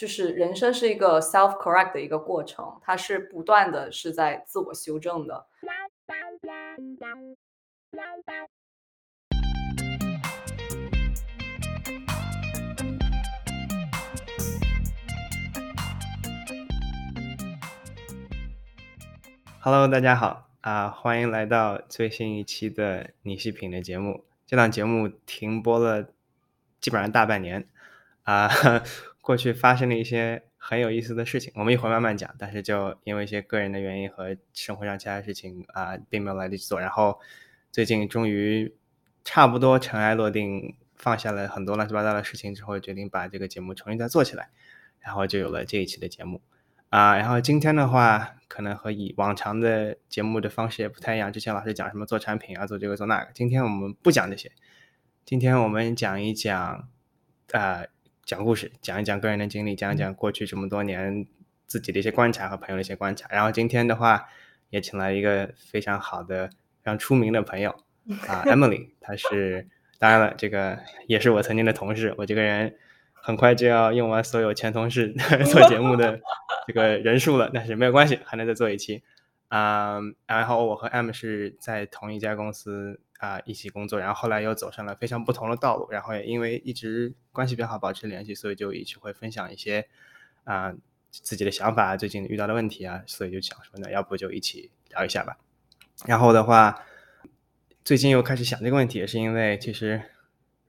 [0.00, 5.46] 就是人生是一个 self correct 的一个过程，它是不断的是在自我修正的。
[19.60, 24.24] Hello，大家好啊，欢迎来到最新一期的你细品的节目。
[24.46, 26.08] 这档节目停播了
[26.80, 27.68] 基本上大半年
[28.22, 28.48] 啊，
[29.20, 32.34] 过去发生了一些很有意思的事情，我们一会儿慢慢讲。
[32.38, 36.80] 但是就因为一些个人的原因和生活上其他事情啊，并没有来得及做。
[36.80, 37.20] 然后
[37.70, 38.74] 最近终于
[39.24, 44.48] 差不多尘埃落定，放下了很多乱七八糟的事情之后，决定把这个节目重新再做起来，
[45.00, 46.40] 然后就有了这一期的节目。
[46.88, 51.32] 啊，然后今天的话，可能和以往常的节目的方式也不太一样。
[51.32, 54.50] 之前老师讲什么做产品啊，做这个做那个，今天我们不讲这些。
[55.24, 56.88] 今天我们讲一讲，
[57.52, 57.84] 啊，
[58.30, 61.26] 讲故事，讲一讲个人的经历，讲一讲过去这么多年
[61.66, 63.28] 自己的一些观察和朋友的一些观察。
[63.28, 64.28] 然后今天的话，
[64.68, 67.70] 也请来一个非常好的、非常出名的朋友
[68.28, 69.66] 啊，Emily，她是，
[69.98, 72.14] 当然了，这个也是我曾经的同事。
[72.18, 72.76] 我这个人。
[73.22, 76.18] 很快就要用完所有前同事 做节目的
[76.66, 79.02] 这个人数了，但是没有关系，还能再做一期。
[79.48, 89.86] 啊，然后我和 M 是在同一家公司啊一起工作，然后后来又走上了非常不同的道路，然后也因为一直关系比较好，保持联系，所以就一起会分享一些
[90.42, 90.74] 啊
[91.12, 95.38] 自己的想法，最近遇到的问题啊，所以就想说，那要不就一起聊一下吧。
[96.06, 96.82] 然后的话，
[97.84, 100.02] 最近又开始想这个问题，也是因为其实。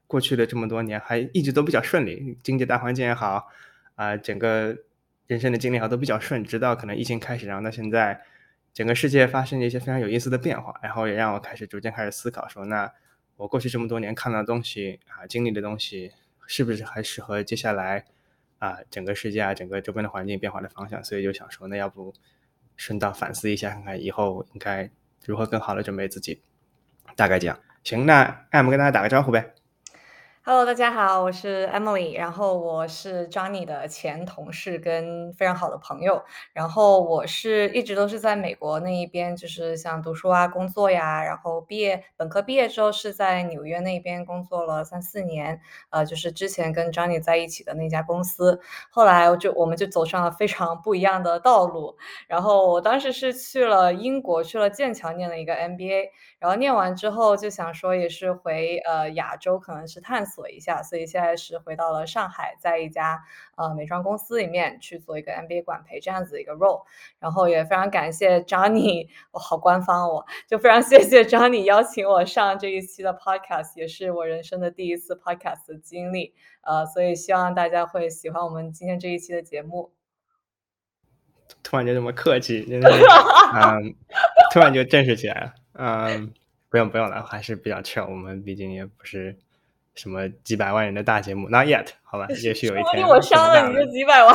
[0.08, 3.48] 过去的这么多年，还一直都比较顺利，经济大环境也好，
[3.94, 4.76] 啊，整个
[5.26, 8.20] 人生的经历好都比较顺，直到可能疫情开始，然后到现在，
[8.74, 12.90] 整个世界发生了一些非常有意思的变化，然后也让我开始逐渐开始思考，说那
[13.36, 16.12] 我过去这么多年看到的东西啊，经历的东西，
[16.46, 18.04] 是不是还适合接下来
[18.58, 21.02] 啊整个世界啊整个周边的环境变化的方向？
[21.04, 22.14] 所以就想说，那要不
[22.76, 24.90] 顺道反思一下，看看以后应该
[25.24, 26.42] 如何更好的准备自己。
[27.14, 29.54] 大概这样，行，那 M 跟大家打个招呼呗。
[30.44, 36.20] Hello，大家好，我是 Emily，然后我是 Johnny 的前同事跟非常好的朋友，
[36.52, 45.60] 然后我是一直都是在美国那一边，就是像读书啊、工作呀，然后毕业本科毕业之后是在纽约那边工作了三四年，
[45.90, 48.60] 呃，就是之前跟 Johnny 在一起的那家公司，
[48.90, 56.08] 后来我就我们就走上了非常不一样的道路，然后我当时是去了英国，去了剑桥念了一个 MBA，
[56.42, 60.42] 然后念完之后就想说也是回呃亚洲，可能是探索。
[60.50, 63.22] 一下，所以现在是回到了上海，在一家
[63.56, 66.82] 呃美妆公司里面去做一个 MBA 管培这样子一个 role，
[67.20, 79.92] 然后也非常感谢 Johnny， 我好官方，我就非常谢谢 Johnny 邀请我上这一期的 podcast，也是我人生的第一次 podcast 经历，呃，所以希望大家会喜欢我们今天这一期的节目。
[81.62, 83.94] 突然就这么客气，真的，嗯，
[84.52, 86.32] 突然就正式起来了，嗯，
[86.68, 89.36] 不用不用了，还是比较 chill，我们毕竟也不是。
[89.94, 93.06] 什么几百万人的大节目？Not yet，好吧，也许有一天。
[93.06, 94.34] 我伤了你这几百万。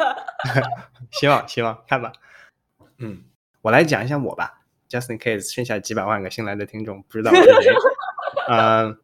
[1.12, 2.10] 希望希望看吧。
[2.96, 3.22] 嗯，
[3.60, 7.74] 我来讲一下我吧，Just in case 剩下几百万个新来的听众不知道我是谁。
[8.48, 8.98] 嗯，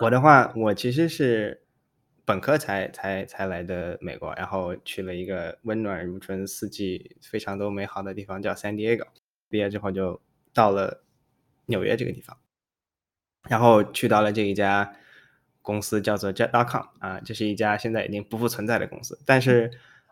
[0.00, 1.62] 我的话，我其实是
[2.24, 9.06] 本科才才才来的美国，然后去了一个温暖如春、四季非常都美好的地方，叫 San Diego。
[9.48, 10.20] 毕业之后就
[10.58, 11.04] 到了
[11.66, 12.36] 纽约这个地方。
[13.48, 14.92] 然后去到了这一家
[15.62, 19.16] 公司，叫做 Jet.com 啊，这是一家现在已经不复存在的公司。
[19.24, 19.70] 但是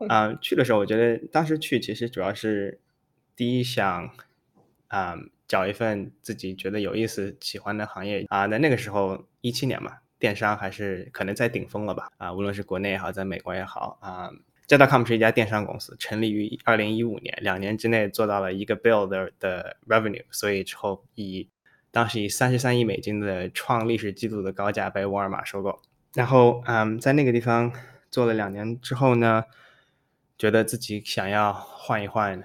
[0.08, 2.80] 啊，去的时候我觉得当时去其实主要是
[3.34, 4.14] 第一想
[4.86, 5.16] 啊
[5.48, 8.46] 找一份自己觉得有意思、喜欢的行业啊。
[8.46, 14.30] 那那个时候一七年嘛，电商还是可能在顶峰了吧啊，无论是国内也好，在美国也好啊
[14.68, 21.48] ，Jet.com 是一家电商公司，成立于二零一五年，两年之内做到了一个 bill 的的 revenue，所以之后以
[21.90, 25.80] 当时以三十三亿美金的创历史记录的高价被沃尔玛收购，
[26.14, 27.72] 然后嗯，在那个地方
[28.10, 29.44] 做了两年之后呢，
[30.36, 32.42] 觉得自己想要换一换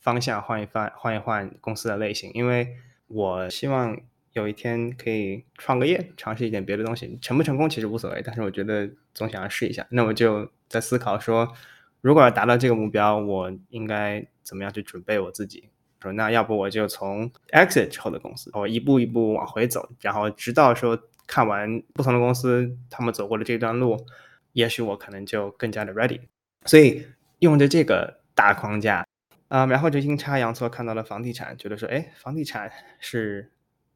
[0.00, 2.76] 方向，换一换换一换公司的类型，因为
[3.06, 4.00] 我希望
[4.32, 9.86] 有一天可以创个业，尝试一点别的东西，成不成功其实无所谓，但是我觉得总想要试一下。
[9.90, 11.52] 那我就在思考说，
[12.00, 15.68] 如果要达到这个目标，我应该怎么样去准备我自己？
[16.00, 24.06] 说那要不我就从 exit 之后的公司，我一步一步往回走，然后直到说看完不同的公司他们走过的这段路，
[24.52, 26.20] 也许我可能就更加的 ready。
[26.64, 27.06] 所以
[27.40, 29.06] 用着这个大框架
[29.48, 33.52] 啊，然后就阴差阳错看到了房地产，觉得说哎，房地产是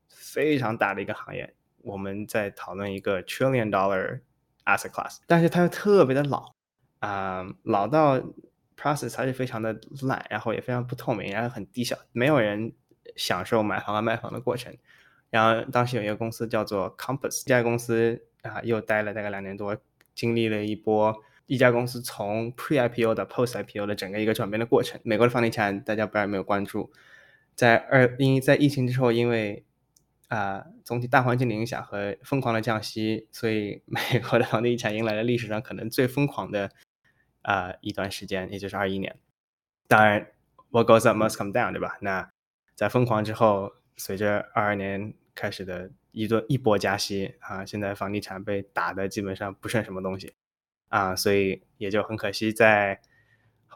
[0.08, 4.20] 非常大的一个行业，我们在讨论一个 trillion dollar
[4.66, 6.52] asset class，但是它又特别的老。
[7.04, 8.18] 啊，老到
[8.78, 12.72] process 还是非常的烂，然后也非常不透明，然后很低效，没有人
[13.14, 14.74] 享受买房和卖房的过程。
[15.28, 19.76] 然后当时有一个公司叫做 Compass，这家公司啊又待了大概两年多，
[20.14, 21.14] 经历了一波
[21.46, 24.98] 一家公司从 pre IPO 到 post IPO 的整个一个转变的过程。
[25.04, 26.90] 美国的房地产大家不知道有没有关注，
[27.54, 29.64] 在二因在疫情之后，因为
[30.28, 36.70] 啊，总体大环境的影响和疯狂的降息，所以 美国的房地产迎来了历史上可能最疯狂的
[37.44, 39.16] 啊一段时间，也就是二一年。
[39.86, 40.26] 当然
[40.70, 41.96] ，what goes up must come down，对吧？
[42.00, 42.28] 那
[42.74, 50.34] 在疯狂之后，随着二二年开始的一顿一波加息啊，现在房地产被打的基本上不剩什么东西
[50.88, 53.00] 啊，所以也就很可惜在。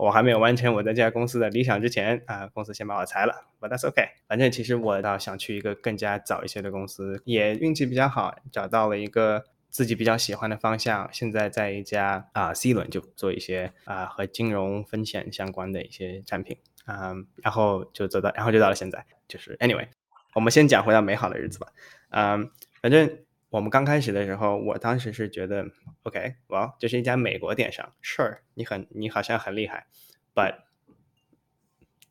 [0.00, 4.10] 我还没有完成我在这家公司的理想之前啊，公司先把我裁了，But that's okay。
[4.28, 11.08] 反正其实我倒想去一个更加早一些的公司，也运气比较好，找到了一个自己比较喜欢的方向。
[11.12, 19.06] 现在在一家啊 C 轮就做一些啊和金融风险相关的一些产品啊，然后就走到，然后就到了现在。
[19.26, 19.88] 就是 Anyway，
[20.34, 21.68] 我们先讲回到美好的日子吧。
[22.10, 22.50] 嗯，
[22.82, 23.18] 反正。
[23.50, 25.64] 我们刚开始的时候，我当时是觉得
[26.02, 29.86] ，OK，哇，这是一家美国电商，Sure，你很，你好像很厉害
[30.34, 30.56] ，But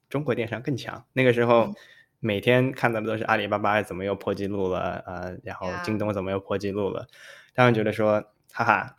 [0.09, 1.05] 中国电商更强。
[1.13, 1.75] 那个时候，
[2.19, 7.07] 每天看到的都是阿里巴巴怎么又破纪录了，呃，然后京东怎么又破纪录了，
[7.53, 8.95] 他们觉得说，哈哈，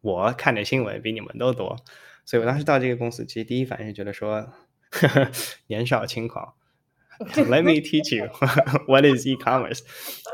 [0.00, 1.76] 我看的新闻比你们都多，
[2.24, 4.52] 所以我当时到这个公司，其实第一反应是觉得说，
[5.68, 6.54] 年少轻狂。
[7.36, 8.26] Let me teach you
[8.90, 9.84] what is e-commerce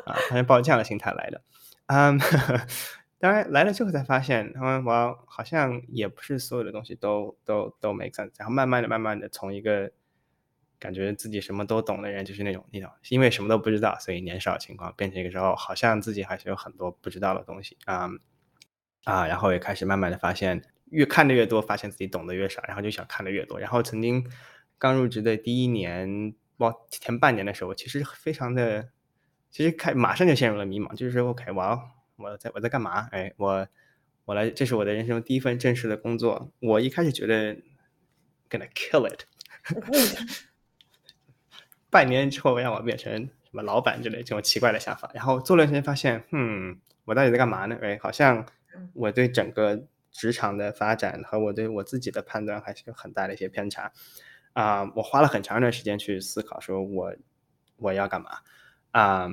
[0.07, 1.43] 啊，他是抱这样的心态来的。
[1.89, 2.19] 嗯，
[3.19, 8.33] 当然来了之后才发现，他们我好像也不是所有的东西都都都 make sense。
[8.39, 9.93] 然后慢慢的、慢慢的，从一个
[10.81, 18.11] 感觉自己什么都懂的人，就是那种那种因为什么都不知道，所以年少轻狂，变成一个时候好像自己还是有很多不知道的东西啊
[19.05, 23.61] 啊，然后也开始慢慢的发现，越看的越多，发现自己懂得越少，然后就想看的越多。
[23.61, 24.29] 然后曾经
[24.79, 26.35] 刚入职的第一年。
[26.61, 28.91] 哇前半年的时候，其实非常的，
[29.50, 31.81] 其实开马上就陷入了迷茫，就是说，OK，我
[32.17, 33.09] 我在我在干嘛？
[33.12, 33.67] 哎，我
[34.26, 36.53] 我来，这是我的人生第一份正式的工作。
[36.61, 37.55] 我一开始觉得
[38.50, 39.25] gonna kill it，
[41.91, 47.77] 半年之后让我变成什么老板之类这种奇怪的想法，然后做了时间发现，嗯，我到底在干嘛呢？
[47.83, 48.47] 哎，好像
[48.95, 49.83] 我对整个
[50.13, 53.93] 职场的发展和我对我自己的判断还是有很大的一些偏差。
[54.53, 57.15] 啊，我花了很长一段时间去思考，说我
[57.77, 58.31] 我要干嘛
[58.93, 59.33] 啊？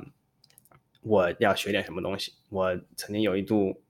[1.02, 2.34] 我要学点什么东西？
[2.50, 3.82] 我曾经有一度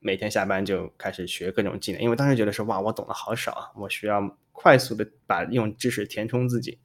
[0.00, 6.78] 每天下班就开始学各种技能，因为当时觉得说哇，我懂得好少啊，我需要快速的把用知识填充自己，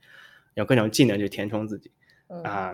[0.56, 1.92] 用各种技能去填充自己
[2.44, 2.72] 啊。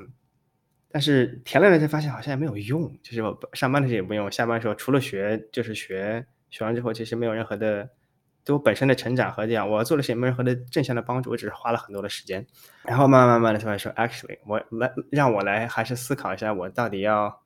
[0.89, 7.89] 但是填了了才发现好像也没有用，就是我上班的时候也不用，下班的时候除了学就是学，学完之后其实没有任何的。
[8.45, 12.47] 对我本身的成长和这样，我做了些没有任何的正向的帮助，我只是花了很多的时间。
[12.85, 17.41] 然后慢慢慢慢的突然说，actually，我来让我来还是思考一下，我到底要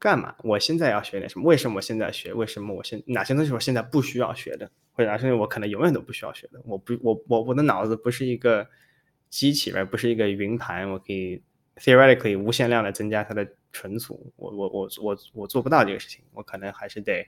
[0.00, 0.34] 干嘛？
[0.42, 1.46] 我现在要学点什么？
[1.46, 2.34] 为什么我现在学？
[2.34, 4.68] 为什么我现哪些东西我现在不需要学的？
[4.90, 6.60] 或者哪些东西我可能永远都不需要学的？
[6.64, 8.66] 我不，我我我的脑子不是一个
[9.28, 11.42] 机器而，不是一个云盘，我可以
[11.76, 14.32] theoretically 无限量的增加它的存储。
[14.36, 17.26] 我我我我我做不到这个事情，我可能还是得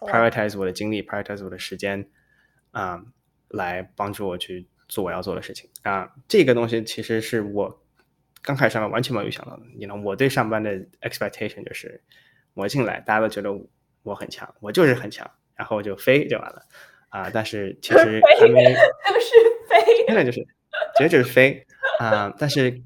[0.00, 2.08] prioritize 我的精力，prioritize 我的时间。
[2.70, 3.04] 啊，
[3.48, 6.10] 来帮助我去做我要做的事情啊！
[6.26, 7.82] 这个东西其实是我
[8.40, 9.62] 刚开始上班完全没有想到的。
[9.76, 9.94] 你呢？
[9.94, 10.70] 我对上班的
[11.02, 12.02] expectation 就是
[12.54, 13.52] 我进来，大家都觉得
[14.02, 16.62] 我很强，我就是很强，然后就飞就完了
[17.10, 17.28] 啊！
[17.30, 19.34] 但是其实 还没就是
[19.68, 20.46] 飞，真的就是
[20.96, 21.66] 其实就是飞
[21.98, 22.34] 啊！
[22.38, 22.82] 但是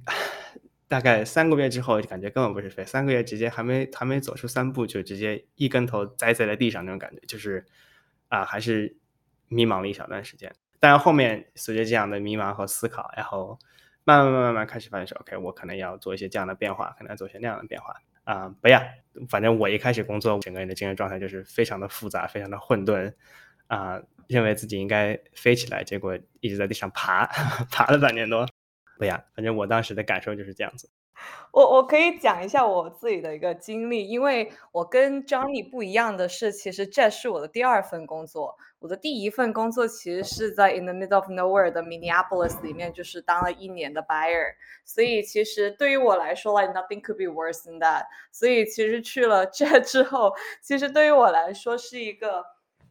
[0.89, 7.65] 大概三个月之后，就感觉根本不是飞，三个月直接还没还没走出三步，就直接一跟头栽在了地上那种感觉，就是
[8.29, 8.97] 啊，还是。
[9.49, 13.57] 迷茫了一小段时间，但后面随着这样的迷茫和思考，然后
[14.03, 17.95] 慢慢慢慢慢开始发现说，OK，我可能要做一些这样的变化，可能要做一些那样的变化
[18.25, 18.83] 啊，不要，
[19.29, 23.15] 反正我一开始工作，整个人的精神状态就是非常的复杂，非常的混沌
[23.69, 27.27] 啊，认为自己应该飞起来，结果一直在地上爬，
[27.71, 28.47] 爬了半年多，
[28.99, 30.91] 不呀，反正我当时的感受就是这样子。
[31.51, 38.59] 我我可以讲一下我自己的一个经历，因为我跟 Johnny 不一样的是，其实这是我的第二份工作。
[38.79, 44.55] 我的第一份工作其实是在 In the Middle of Nowhere 的 Minneapolis 里面，就是当了一年的 buyer。
[44.85, 48.05] 所以其实对于我来说，like nothing could be worse than that。
[48.31, 52.45] 所以其实去了这之后，其实对于我来说是一个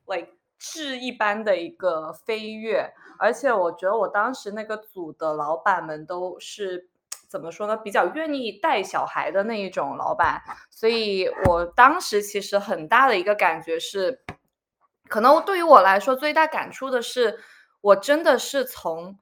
[0.08, 0.30] like
[0.74, 2.94] 质一般的一个飞跃。
[3.20, 6.90] 而且我觉得我当时那个组的老板们都是。
[7.28, 7.76] 怎么说呢？
[7.76, 14.22] 比较愿意带小孩的那一种老板，所以我当时其实很大的一个感觉是，
[15.10, 17.40] 可能对于我来说最大感触的是，
[17.82, 19.18] 我真的是从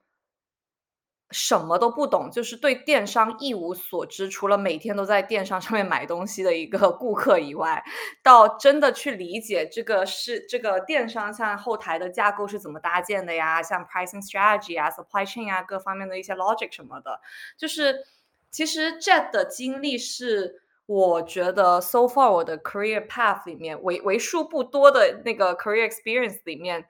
[1.33, 7.83] 什么都不懂，就是对电商一无所知，除了每天都在电商上面买东西的一个顾客以外，
[8.21, 17.19] 到真的去理解这个是这个电商像后台的架构是怎么搭建的呀，像 pricing strategy 啊、supply chain 啊各方面的一些 logic 什么的，
[17.57, 18.05] 就是
[18.51, 26.85] 其实 Jet 的经历是我觉得 so far 我的 career path 里面为为数不多的那个 career experience 里面。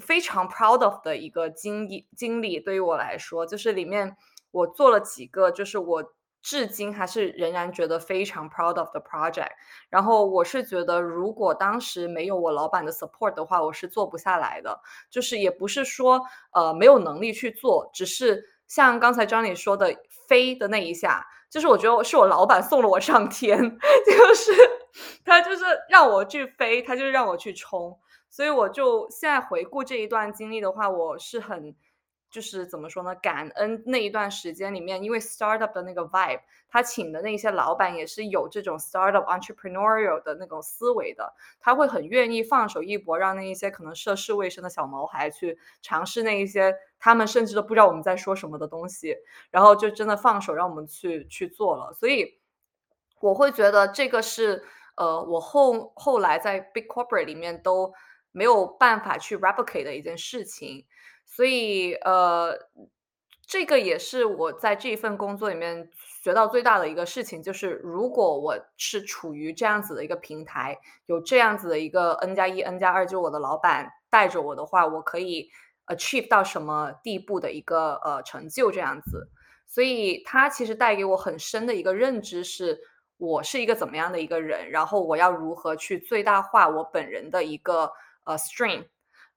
[0.00, 4.16] 非常 proud of 的一个经历经历，对于我来说，就是里面
[4.50, 9.52] 我做了几个，就是我至今还是仍然觉得非常 proud of 的 project。
[9.88, 14.80] 然后我是觉得，如果当时没有我老板的 support 的话，我是做不下来的。
[15.10, 16.20] 就是也不是说
[16.52, 19.94] 呃没有能力去做，只是像刚才 Johnny 说的
[20.26, 23.58] 飞的那一下，就是我觉得是我老板送了我上天，
[24.06, 24.52] 就是
[25.24, 27.98] 他就是让我去飞，他就是让我去冲。
[28.32, 31.76] 所以我就现在回顾这一段经历的话，我是很
[32.30, 33.14] 就是怎么说呢？
[33.16, 49.14] 感恩那一段时间里面，因为 startup 的那个 vibe，他请的那些老板也是有这种 startup entrepreneurial 的那种思维的，他会很愿意放手一搏，让那一些可能涉世未深的小毛孩去尝试那一些他们甚至都不知道我们在说什么的东西，
[49.50, 51.92] 然后就真的放手让我们去去做了。
[51.92, 52.40] 所以
[53.20, 54.64] 我会觉得这个是
[54.96, 57.92] 呃，我后后来在 big corporate 里面都。
[58.32, 60.84] 没有办法去 replicate 的一件事情，
[61.24, 62.58] 所以呃，
[63.46, 65.90] 这个也是我在这一份工作里面
[66.22, 75.50] 学到最大的一个事情，就是如果我是处于这样子的一个平台，有这样子的一个 N 加一、N 加二，就我的老板带着我的话，我可以
[75.88, 79.28] achieve 到什么地步的一个呃成就这样子。
[79.66, 82.80] 所以它其实带给我很深的一个认知是，
[83.18, 87.92] 我是一个怎么样的一个人，然后我要如何去最大化我本人的一个。
[88.24, 88.86] 呃，string，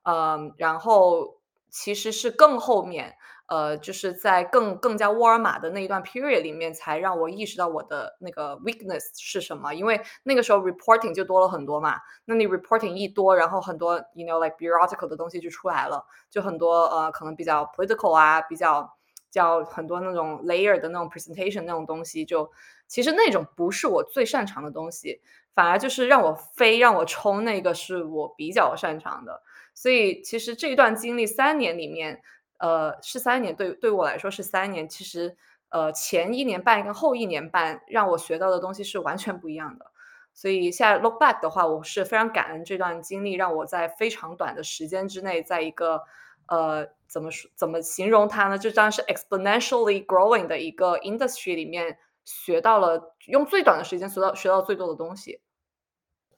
[0.04, 1.40] 嗯，然后
[1.70, 3.16] 其实是更后面，
[3.48, 9.74] 呃，就是在更更加沃尔玛的那一段 period 里面，才让我意识到我的那个 weakness 是什么。
[9.74, 18.90] 因为那个时候 reporting 就多了很多嘛，那你 reporting 一多，然后很多 you know like bureaucratic 的东西就出来了，就很多呃，可能比较 political 啊，比较
[19.36, 22.50] 叫很多那种 layer 的那种 presentation 那种东西，就
[22.88, 25.20] 其实那种不是我最擅长的东西。
[25.54, 29.42] 反而就是让我飞，让我冲，那个是我比较擅长的。
[29.74, 32.22] 所以其实这段经历三年里面，
[32.60, 34.88] 呃，是三年，对对我来说是三年。
[34.88, 35.36] 其实，
[35.68, 39.92] 呃，前一年半跟后一年半让我学到的东西是完全不一样的。
[40.34, 46.04] 所以现在 look back 的话，我是非常感恩这段经历，让我在非常短的时间之内，在一个
[46.48, 48.58] 呃，怎么说，怎么形容它呢？
[48.58, 55.42] 就当是 exponentially growing 的一个 industry 里面学到了，用最短的时间学到学到最多的东西。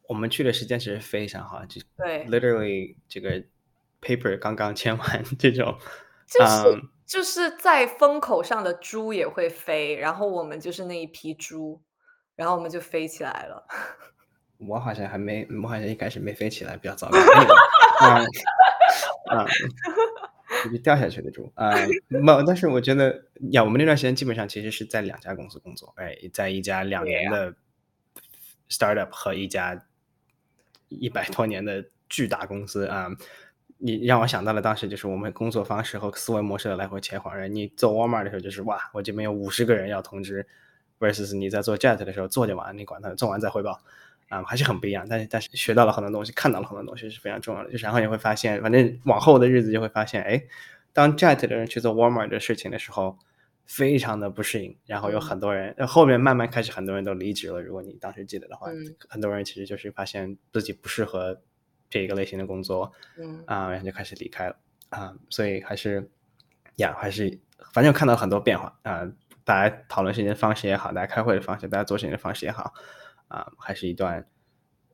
[0.07, 3.43] 我们去的时间其实非常好，就对，literally 这个
[4.01, 5.77] paper 刚刚签完，这种
[6.25, 11.81] 就是就是在风口上的猪也会飞，然后我们就是那一批猪，
[12.35, 13.67] 然后我们就飞起来了。
[14.59, 17.17] 我好像还没，我好像一开始没飞起来，比较糟糕。
[19.27, 19.48] 啊啊，
[20.63, 21.74] 就是掉下去的猪啊！
[22.07, 27.53] 没，但是我觉得呀，我们那段时间基本上其实是在两家公司工作，哎，在一家两年的
[28.69, 29.86] startup 和一家。
[30.89, 33.10] 一百多年的巨大公司啊，
[33.77, 37.53] 你让我想到了当时就是我们工作方式和思维模式的来回切换。
[37.53, 40.48] 你做 Walmart 的时候就是哇，我这边有五十个人要通知
[40.98, 43.81] ，versus 你在做 Jet 的时候做就完，你管他做完再汇报
[44.29, 45.05] 啊，还是很不一样。
[45.10, 47.72] 但是但是学到了很多东西，看到了很多东西是非常重要的。
[47.72, 50.43] 就是然后你会发现，反正往后的日子就会发现，哎，
[50.93, 53.17] 当 Jet 的人去做 Walmart 的事情的时候。
[53.69, 57.62] 非常的不适应，然后有很多人，后面慢慢开始很多人都离职了。
[57.62, 58.67] 如果你当时记得的话，
[59.10, 61.41] 很多人其实就是发现自己不适合
[61.89, 64.55] 这一个类型的工作，嗯啊，然后就开始离开了
[64.88, 65.13] 啊。
[65.29, 66.10] 所以还是
[66.77, 67.38] 呀，还是
[67.74, 69.05] 反正看到很多变化啊。
[69.43, 72.74] 大家讨论事情的方式也好，大家开会的方式，大家做事情的方式也好
[73.27, 74.27] 啊，还是一段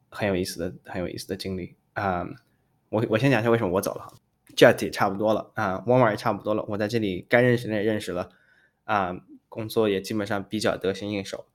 [0.10, 2.26] 很有意思的、很有意思的经历啊。
[2.90, 4.14] 我我先讲一下为什么我走了
[4.56, 8.30] ，Jet 也差不多了啊，Walmart 也差不多了，我在这里该认识的也认识了。
[8.84, 9.16] 啊，
[9.50, 11.48] 工作也基本上比较得心应手，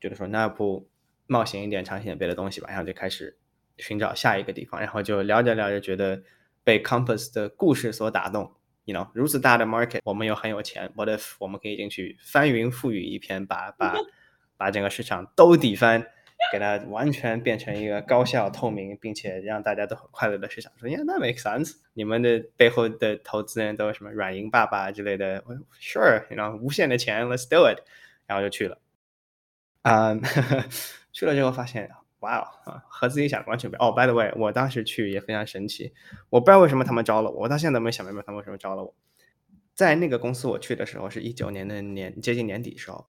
[0.00, 0.88] 觉得说那不
[1.26, 3.36] 冒险一点，尝鲜别的东西吧，然后就开始
[3.76, 6.22] 寻找下一个地方，然后就聊着聊着，觉得
[6.62, 8.52] 被 Compass 的故事所打动。
[8.84, 13.96] You know，如此大的 market，我们又很有钱，What if 我们可以进去翻云覆雨一篇，把把
[14.56, 16.06] 把整个市场都底翻？
[16.52, 20.72] 给它完全变成一个高效、透明，并且让大家都很快乐的市场。
[20.76, 21.76] 说，Yeah, that makes sense。
[21.94, 25.42] 你们的背后的投资人都什么软银爸爸之类的
[25.80, 27.82] ？Sure，然后无限的钱，Let's do it。
[28.26, 28.78] 然后就去了。
[29.82, 30.14] 啊，
[31.12, 31.88] 去了之后发现，
[32.18, 33.88] 哇哦啊，和自己想的完全不一样。
[33.88, 35.92] 哦，by the way，我当时去也非常神奇，
[36.28, 38.94] 我不知道为什么他们招了我，我到现在都没想明白他们为什么招了我。
[39.74, 43.06] 在那个公司我去的时候是一九年的年接近年底的时候，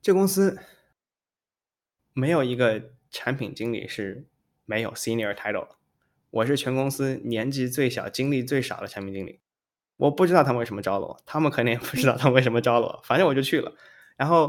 [0.00, 0.56] 这公司
[2.18, 4.24] 没有一个产品经理是
[4.64, 5.76] 没有 senior title 的，
[6.30, 9.38] 我是全公司年纪最小、经历最少的产品经理。
[9.98, 13.70] 我不知道他们为什么招了我，他们肯定也不知道他们为什么招了我，反正我就去了。
[14.16, 14.46] 然后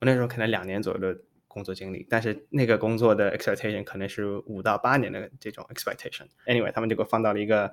[0.00, 6.26] 我那时候可能两年左右的工作经历，但是那个工作的 expectation 可能是五到八年的这种 expectation。
[6.46, 7.70] Anyway，他们就给我放到了一个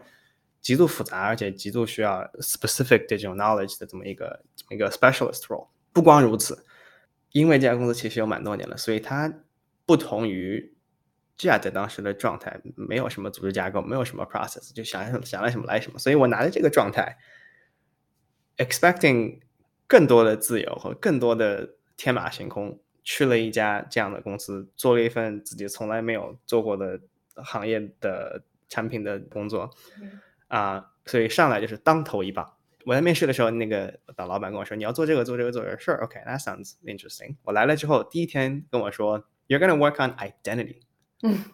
[0.60, 5.70] 极度复杂而且极度需要 specific 的这种 knowledge 的这么一个这么一个 specialist role。
[5.94, 6.66] 不光如此，
[7.36, 9.42] 因为这家公司其实有蛮多年了，所以它
[9.86, 10.74] 不同于
[11.38, 16.00] Jet 当时的状态，没有什么组织架构，没有什么 process，就想什么想来什么来什么。
[16.00, 17.18] 所以我拿着这个状态
[18.56, 19.42] ，expecting
[19.86, 27.02] 更多的自由和更多的天马行空，去了一家这样的公司，做了一份自己从来没有做过的
[27.44, 29.70] 行业的产品的工作，
[30.48, 32.55] 啊，所以上来就是当头一棒。
[32.86, 37.36] 我在面试的时候，那个的老板跟我说：“你要做这个，做这个，做这个。” Sure，OK，that sounds interesting。
[37.44, 40.82] 我来了之后，第一天跟我说：“You're gonna work on identity。
[41.24, 41.46] ”嗯，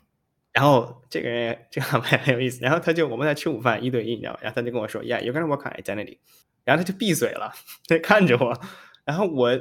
[0.51, 4.39] 然后这个人这个老板很有意思，然后他就我们在吃午饭一对一，你知道吗？
[4.41, 6.19] 然后他就跟我说：“Yeah，you're gonna work on identity。”
[6.65, 7.53] 然后他就闭嘴了，
[7.87, 8.59] 他看着我，
[9.05, 9.59] 然后我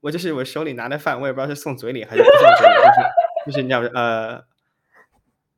[0.00, 4.44] 我就是我手里拿的饭，我也不知道是送嘴里还是不送嘴里，就是就是你知道呃，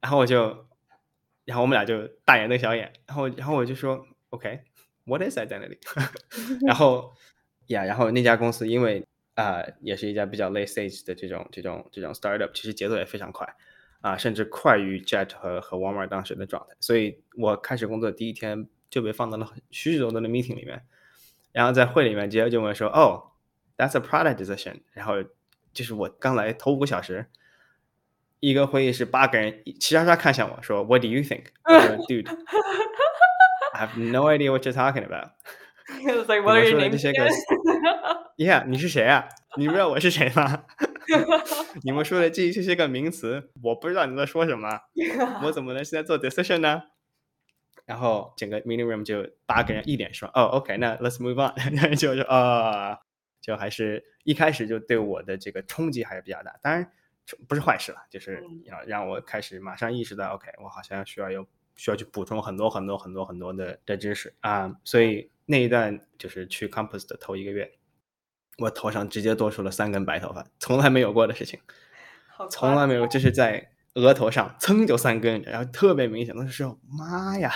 [0.01, 0.67] 然后我就，
[1.45, 4.07] 然后我们俩就大眼瞪小眼，然后然后我就说
[5.07, 5.79] ：“OK，what is identity？”
[6.67, 7.13] 然后
[7.67, 13.49] 呀， 然后那家公司因为啊、也是一家比较 late stage 的这种这种这种 startup，其实节奏也非常快。
[14.03, 20.83] 啊，甚至快于 Jet 和和 Walmart 当时的状态，所以我开始工作第一天就被放到了许许多多的 meeting 里面，
[21.53, 23.33] 然后在会里面直接就问说，哦
[23.77, 25.23] ，That's a product decision，然后
[25.75, 27.27] 就是我刚来头五个小时，
[28.41, 31.49] 一个会议室八个人齐刷刷看向我说，What do you think？
[31.65, 32.35] 我说， Dude，I
[33.81, 35.31] have no idea what you're talking about。
[35.91, 39.29] It was like, 你 what are 们 your names 这些个 again?，Yeah，你是谁啊？
[39.57, 40.65] 你不知道我是谁吗？
[41.83, 44.81] 你们说的这这些个名词，我不知道你在说什么。
[45.43, 46.83] 我怎么能现在做 decision 呢？
[47.87, 52.97] 然后整个 meeting room 就八个人一脸说，哦，OK，那 let's move on，就说啊、
[53.41, 56.93] 就还是一开始就对我的这个冲击还是比较大，当然
[57.49, 61.45] 不是坏事了，就是嗯要让我开始马上意识到，OK，我好像需要有
[61.77, 67.73] 需要去补充很多很多很多很多的的知识啊、所以那一段就是去 Compass 的头一个月，
[68.59, 71.61] 我头上直接多出了三根白头发，从来没有过的事情。
[72.51, 76.35] 从来没有，就是在额头上噌就三根，然后特别明显。
[76.35, 77.53] 那时候，妈呀！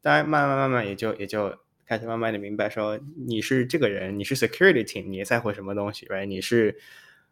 [0.00, 6.24] 当然，慢慢慢慢也就也就开始慢慢的明白说，你是这个人，你是 security team，你在乎什么东西，right？
[6.24, 6.80] 你是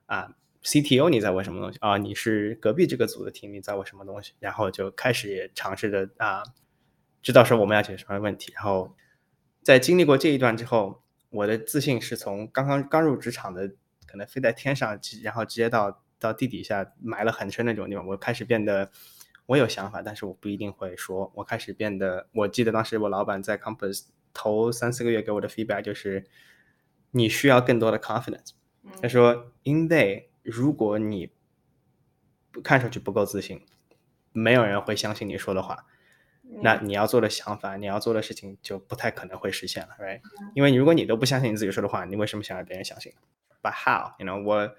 [0.06, 1.96] 啊、CTO，你在问什么东西啊？
[1.96, 4.32] 你是隔壁这个组的 team，你在问什么东西？
[4.38, 6.42] 然后就开始也尝试着啊，
[7.22, 8.52] 知道说我们要解决什么问题。
[8.54, 8.94] 然后
[9.62, 13.72] 在经历过这一段之后，我的自信是从刚刚刚入职场的
[14.06, 18.90] 可能飞在天上，直然后直接到到地底下埋了很深那种地方，我开始变得
[19.46, 21.32] 我有想法，但是我不一定会说。
[21.36, 26.26] 我开始变得，我记得当时我老板在 Compass 头三四个月给我的 feedback 就是，
[27.12, 28.50] 你需要更多的 confidence。
[29.02, 31.30] 他说，因为如果你
[32.50, 33.64] 不看上去不够自信，
[34.32, 35.86] 没有人会相信你说的话。
[36.62, 40.20] 那你要做的想法，你要做的事情就不太可能会实现了，right？
[40.52, 43.12] 因为如果你都不相信你自己说的话，你为什么想让别人相信
[43.62, 44.74] ？But how？You know，我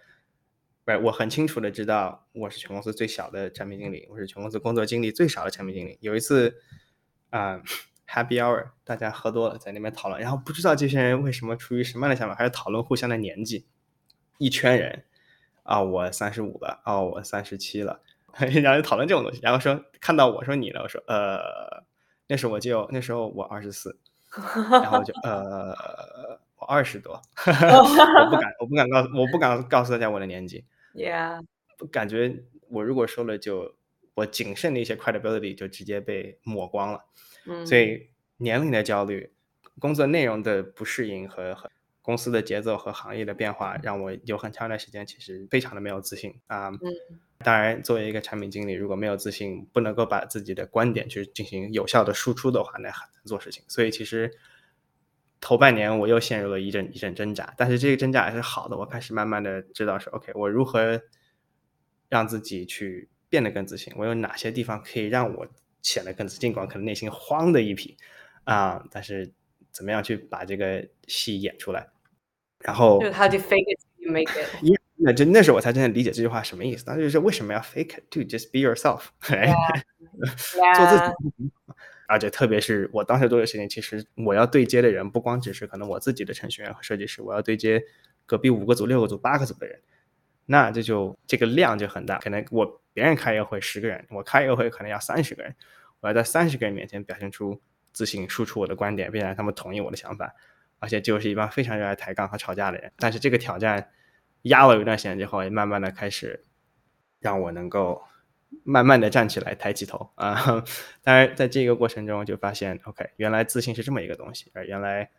[0.85, 0.99] ，right？
[0.99, 5.97] 我很清楚的知道我是全公司最小的产品经理，我是全公司工作经历最少的产品经理。
[6.01, 6.57] 有一次，
[7.29, 7.61] 啊、
[8.05, 13.65] h a p p y hour，大家喝多了在那边讨论，然后不知道这些人为什么出于什么样的想法，还是讨论互相的年纪，
[14.39, 15.05] 一圈人，
[15.63, 18.01] 啊、我三十五了，哦，我三十七了。
[18.63, 21.83] 然后就讨论这种东西，然后说看到我说你了，我说呃，
[22.27, 23.99] 那时候我就那时候我二十四，
[24.71, 25.75] 然后我就呃
[26.55, 30.63] 我二十多， 我不敢我不敢告我不敢告诉大家我的年纪
[30.95, 31.43] ，Yeah，
[31.91, 33.75] 感觉我如果说了就
[34.13, 37.03] 我谨慎的一些 credibility 就直接被抹光了，
[37.45, 39.33] 嗯，所以年龄的焦虑、
[39.77, 41.69] 工作内容的不适应和和
[42.01, 46.69] 公司的节奏和行业的变化，让我有很长一段时间其实非常的没有自信啊。
[46.69, 46.79] 嗯
[47.43, 53.63] 当然，作为一个产品经理，如果没有自信，不能够把自己的观点去进行有效的输出的话，那很难做事情。
[53.67, 54.31] 所以其实
[55.39, 61.01] 头半年我又陷入了一阵一阵挣扎，但是这个挣扎还是好的，我开始慢慢的知道说，OK，我如何
[62.09, 65.47] 让自己去变得更自信，我有哪些地方可以让我
[65.81, 67.97] 显得更自信，尽管可能内心慌的一批
[68.43, 69.33] 啊、但是
[69.71, 71.87] 怎么样去把这个戏演出来，
[72.59, 74.47] 然后就是 how do you fake it you make it？
[75.03, 76.85] 那就那时候我才真的理解这句话什么意思。
[76.85, 81.51] 当时就是为什么要 fake it to just be yourself， 做自己。
[82.07, 87.81] 而且特别是我当时做的事情，其实我要对接的人不光只是可能我自己的程序员和设计师，我要对接
[88.25, 89.79] 隔壁五个组、六个组、八个组的人，
[90.45, 92.19] 那这就这个量就很大。
[92.19, 95.55] 可能我别人开一个会十个人，我开一个会可能要三十个人，
[96.01, 97.61] 我要在三十个人面前表现出
[97.93, 100.35] 自信，输出我的观点，并且他们同意我的想法。
[100.79, 102.91] 而且就是一帮非常热爱抬杠和吵架的人。
[102.97, 103.91] 但是这个挑战
[104.43, 106.45] 压了一段时间之后，也慢慢的开始
[107.19, 108.03] 让我能够。
[108.65, 110.61] 慢慢的站起来，抬起头啊！
[111.01, 115.09] 当然，在这个过程中就发现，OK，原来自信是这么一个东西，而原来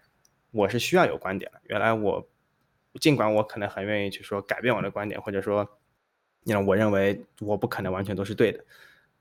[0.50, 1.58] 我是需要有观点的。
[1.64, 2.28] 原来我
[3.00, 5.66] 尽管我可能很愿意去说改变我的观点，或者说，
[6.42, 8.62] 你我认为我不可能完全都是对的，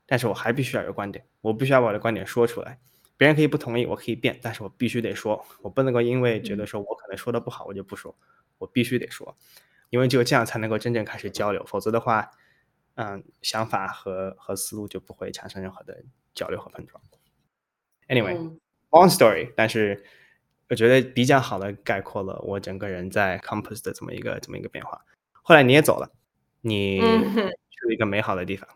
[0.04, 2.78] 但是我还必须要有观点，我必须要把我的观点说出来。
[3.22, 8.12] 别人可以不同意，我可以变，但是我必须得说，我不能够因为觉得说我可能说的不好，我就不说，
[8.58, 9.36] 我必须得说，
[9.90, 12.30] 因为只有这样才能够真正开始交流，否则的话。
[12.94, 16.04] 嗯，想法和和思路就不会产生任何的
[16.34, 17.02] 交流和碰撞。
[18.06, 20.04] Anyway，long story，但是
[20.68, 25.06] 我觉得比较好的概括了我整个人在 Compass 的这么一个这么一个变化。
[25.32, 26.10] 后来你也走了，
[26.60, 28.68] 你去了一个美好的地方。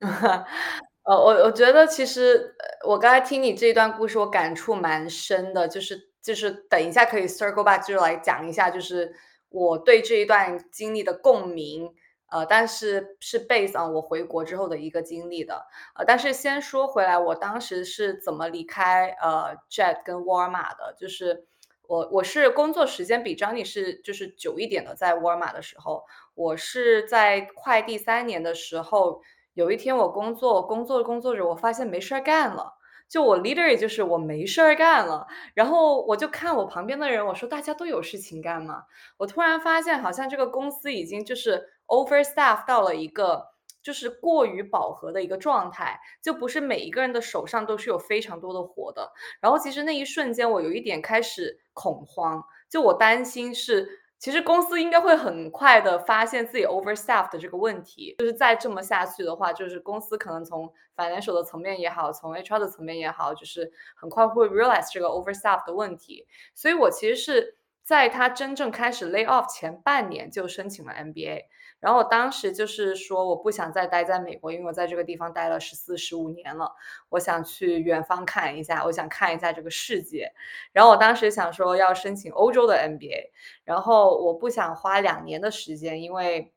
[1.08, 2.54] 呃，我我觉得其实
[2.86, 9.14] 我刚才听你这一段故事，我感触蛮深的，就是就是等一下可以 circle back，就是来讲一下，就是
[9.48, 11.94] 我对这一段经历的共鸣。
[12.30, 21.46] 呃，但是是 base on 我回国之后的一个经历的，呃，但是先说回来，我当时是怎么离开呃 Jet 跟沃尔玛的，就是
[21.86, 29.22] 我我是工作时间比 Johnny 是就是久一点的，在沃尔玛的时候，我是在快第三年的时候，
[29.58, 32.74] 有一天我工作工作工作着，我发现没事儿干了。
[33.08, 38.84] 就我 leader 也就是我没事儿干了，然后我就看我旁边的人，我说大家都有事情干吗？
[39.16, 43.46] 我突然发现好像这个公司已经就是 overstaff 到了一个
[43.82, 49.10] 就是过于饱和的一个状态，就不是每一个人的手上都是有非常多的活的。
[49.40, 53.88] 然后其实那一瞬间我有一点开始恐慌，就我担心是。
[54.18, 66.26] 其实公司应该会很快的发现自己 overstaff 的这个问题，就是再这么下去的话，就是公司可能从 financial 的层面也好，从 HR 的层面也好，就是很快会 realize 这个 overstaff 的问题。
[66.54, 71.44] 所以我其实是在他真正开始 lay off 前半年就申请了 MBA。
[71.80, 76.72] 然后我当时就是说，我不想再待在美国，因为我在这个地方待了十四、十五年了，
[77.10, 80.32] 我想去远方看一下，我想看一下这个世界。
[80.72, 83.30] 然后我当时想说要申请欧洲的 MBA，
[83.64, 86.52] 然后我不想花两年的时间，因为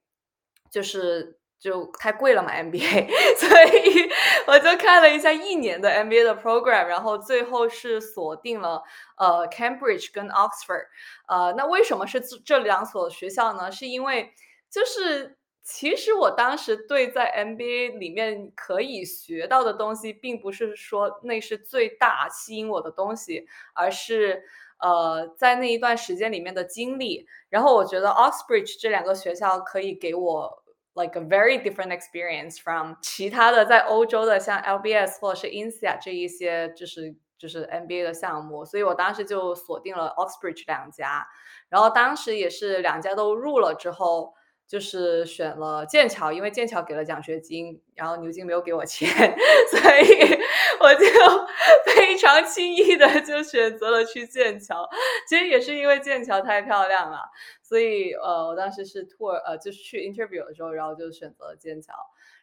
[0.71, 3.07] 就是就太贵了嘛 MBA，
[3.37, 4.09] 所以
[4.47, 8.81] 我就看了一下一年的 MBA 的 program，然后最后是锁定了
[9.17, 10.87] 呃 Cambridge 跟 Oxford。
[11.27, 13.71] 呃，那为什么是这两所学校呢？
[13.71, 14.33] 是因为
[14.71, 24.43] 就是，其实我当时对在 MBA 里面可以学到的东西，并不是说那是最大吸引我的东西，而是
[24.79, 27.27] 呃，在那一段时间里面的经历。
[27.49, 40.13] 然后我觉得 Oxbridge 这两个学校可以给我 like a very different experience from 其他的在欧洲的像 LBS 或者是 INSEA 这一些就是就是 MBA 的项目，所以我当时就锁定了
[40.17, 41.27] Oxbridge 两家。
[41.67, 44.33] 然后当时也是两家都入了之后。
[44.71, 49.05] 就是选了剑桥，因为剑桥给了奖学金，然后牛津没有给我钱，
[49.69, 50.39] 所以
[50.79, 51.05] 我就
[51.93, 54.87] 非常轻易的就选择了去剑桥。
[55.27, 57.19] 其实也是因为剑桥太漂亮了，
[57.61, 61.93] 所以呃，我当时是 tour 呃，就是去 interview 的时候，然后就选择了剑桥。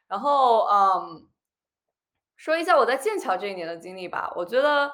[0.06, 1.26] 然后嗯，
[2.36, 4.92] 说一下我在剑桥这一年的经历吧，我觉得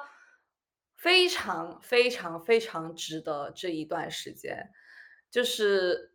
[0.97, 4.71] 非常非常非常值得这一段时间，
[5.33, 6.14] 就是。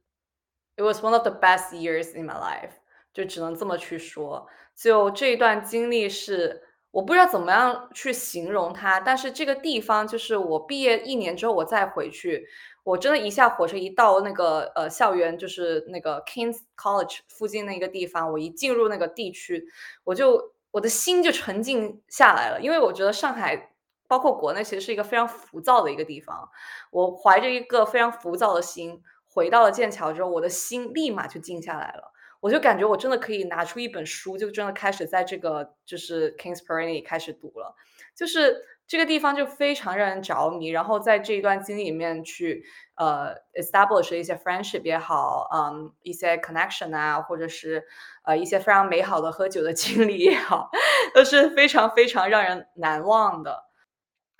[0.79, 2.69] It was one of the best years in my life，
[3.13, 4.47] 就只能这么去说。
[4.77, 12.47] 就这一段经历是，我不知道怎么样去形容它，但是这个地方就是我毕业一年之后我再回去，
[12.85, 19.67] 我真的一下火车一到那个呃校园，就是那个 Kings College 附近那个地方，我一进入那个地区，
[20.05, 23.73] 我就我的心就沉静下来了，因为我觉得上海
[24.07, 26.49] 包括国内其实是一个非常浮躁的一个地方，
[26.91, 29.03] 我怀着一个非常浮躁的心。
[29.31, 32.13] 回到了剑桥之后，我的心立马就静下来了。
[32.41, 37.75] 我就感觉我真的可以拿出一本书，就真的开始在这个就是 Kings p e r n y 开始读了。
[38.15, 40.69] 就是这个地方就非常让人着迷。
[40.69, 42.63] 然后在这一段经历里面去
[42.95, 47.83] 呃 establish 一些 friendship 也好，嗯，一些 connection 啊，或者是
[48.23, 50.69] 呃一些非常美好的喝酒的经历也好，
[51.13, 53.65] 都是非常非常让人难忘的。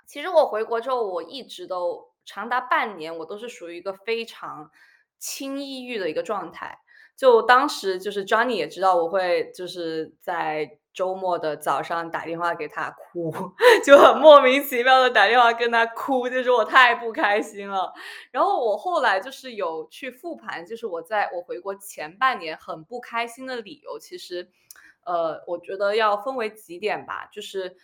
[0.06, 2.09] 其实我回国之后，我一直都。
[2.24, 4.70] 长达半年，我都是属于一个非常
[5.18, 6.78] 轻抑郁的一个状态。
[7.16, 13.30] 就当时就是 Johnny 也知道我会就是在周末的早上打电话给他哭，
[13.84, 17.92] 就很莫名其妙的打电话跟他哭，就是我太不开心了。
[18.30, 24.48] 然后我后来就是有去复盘，就是我在我回国前半年很不开心的理由，其实，
[25.04, 27.76] 呃，我觉得要分为几点吧，就是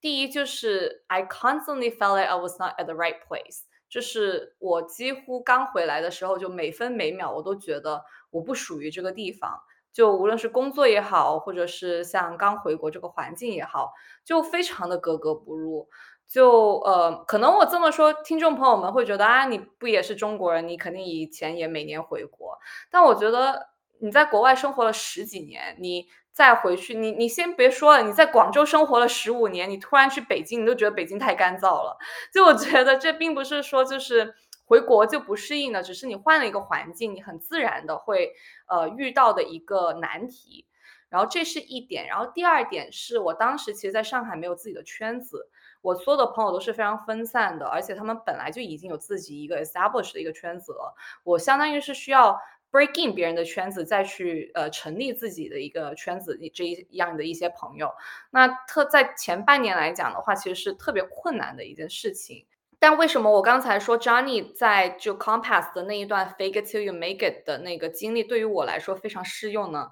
[0.00, 3.62] 第一就是 I constantly felt like I was not at the right place。
[3.96, 9.58] 就是我几乎刚回来的时候，就每分每秒我都觉得我不属于这个地方。
[9.90, 15.88] 就无论是工作也好，或者是像刚回国这个环境也好，就非常的格格不入。
[16.28, 20.68] 就呃，可能我这么说，听众朋友们会觉得啊，你不也是中国人？
[20.68, 22.58] 你肯定以前也每年回国。
[22.90, 23.68] 但我觉得
[24.00, 26.06] 你在国外生活了十几年，你。
[26.36, 31.96] 再回去，你你先别说了，你在广州生活了十五年，你突然去北京，你都觉得北京太干燥了。
[32.30, 34.34] 就我觉得这并不是说就是
[34.66, 38.34] 回国就不适应了，只是你换了一个环境，你很自然的会
[38.68, 40.66] 呃遇到的一个难题。
[41.08, 45.48] 然后这是一点，然后第二点是我当时其实在上海没有自己的圈子，
[45.80, 50.94] 我所有的朋友都是非常分散的，而且他们本来就已经有自己一个 establish 的一个圈子了，
[51.24, 52.38] 我相当于是需要。
[52.76, 57.90] Break in 别人的圈子，再去呃成立自己的一个圈子，这一样的一些朋友，
[58.30, 62.44] 那特在前半年来讲的话，其实是特别困难的一件事情。
[62.78, 69.88] 但为什么我刚才说 Johnny 在就 Compass 的那一段 fake it till you make it 的那个经历，对于我来说非常适用呢？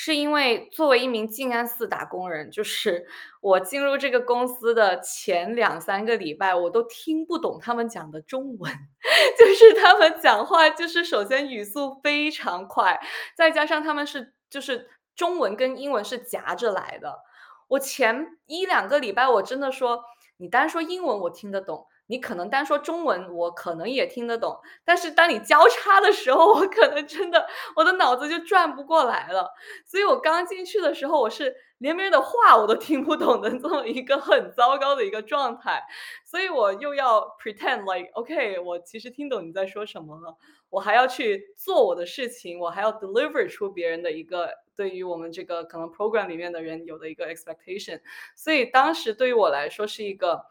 [0.00, 3.04] 是因为作为一名静安寺打工人，就是
[3.42, 8.72] 我进入这个公司的前两三个礼拜，我都听不懂他们讲的中文，
[9.36, 13.00] 就是他们讲话，就是首先语速非常快，
[13.36, 17.18] 再加上他们是就是中文跟英文是夹着来的。
[17.66, 20.00] 我前一两个礼拜，我真的说，
[20.36, 21.88] 你单说英文我听得懂。
[22.08, 29.52] 你可能单说中文，我可能也听得懂，但是当你交叉的时候，我可能真的我的脑子就转不过来了。
[29.84, 35.82] 所以我刚进去的时候，我是连别人的话我都听不懂的 这么一个很糟糕的一个状态。
[36.24, 40.34] 所以我又要 pretend like OK，我其实听懂你在说什么了，
[40.70, 48.00] 我还要去做我的事情，我还要 deliver 出别人的一个对于我们这个可能 program 里面的人有的一个 expectation。
[48.34, 50.46] 所以当时对于我来说是一个。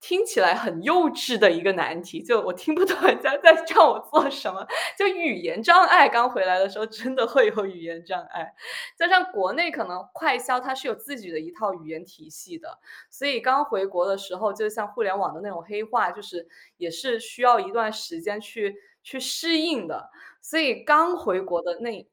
[0.00, 4.66] 听起来很幼稚的一个难题，就我听不懂人家在叫我做什么。
[4.98, 8.54] 就语言障碍，刚回来的时候真的会有语言障碍，
[8.96, 12.78] 加上国内可能快销它是有自己的一套语言体系的，
[13.10, 20.10] 所以刚回国的时候，就像互联网的那种黑话，就是也是需要一段时间去去适应的。
[20.40, 22.08] 所以刚回国的那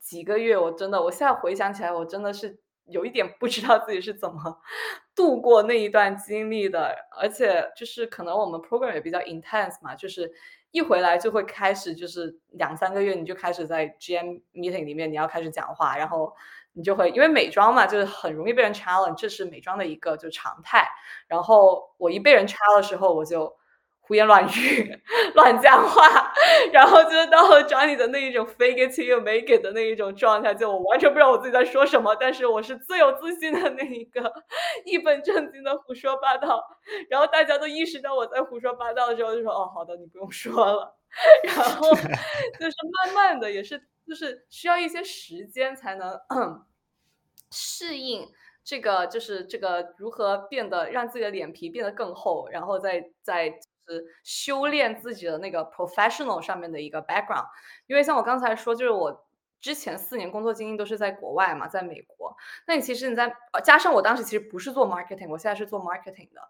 [0.00, 2.60] 几个月，我真的，我现在回想起来，我真的是。
[2.86, 4.60] 有一点不知道自己是怎么
[5.20, 10.32] 度过那一段经历的，而且就是可能我们 program 也比较 intense 嘛，就是
[10.70, 16.32] 一回来就会开始，就是两三个月你就开始在 GM meeting 里面你要开始讲话，然后
[16.72, 20.88] 你就会因为美妆嘛，就是很容易被人 challenge，这是美妆的一个就常态。
[21.28, 23.59] 然后我一被人 challenge 的时候，我就。
[24.10, 25.00] 胡言乱语，
[25.36, 26.32] 乱讲话，
[26.72, 34.32] 然后就是到了张宇的那一种 fake it till you make it 的那一种状态，就我完全不知道我自己在说什么，但是我是最有自信的那一个，
[34.84, 36.60] 一本正经的胡说八道。
[37.08, 40.96] 然后大家都意识到我在胡说八道的时候，就说：“哦，好的，你不用说了。
[41.46, 42.00] ”然后就
[42.68, 46.20] 是慢慢的，也是就是需要一些时间才能
[47.52, 48.28] 适应
[48.64, 53.60] 这个，就是这个如何变得让自己的脸皮变得更厚，然后再再。
[54.22, 57.46] 修炼自己的那个 professional 上面的一个 background，
[57.86, 59.26] 因为像我刚才说，就是我
[59.60, 62.36] 之前四年工作经历都是在国外嘛，在美国。
[62.66, 66.40] 那你其实你在加上我当时其实不是做 marketing，我现在是做 marketing 的，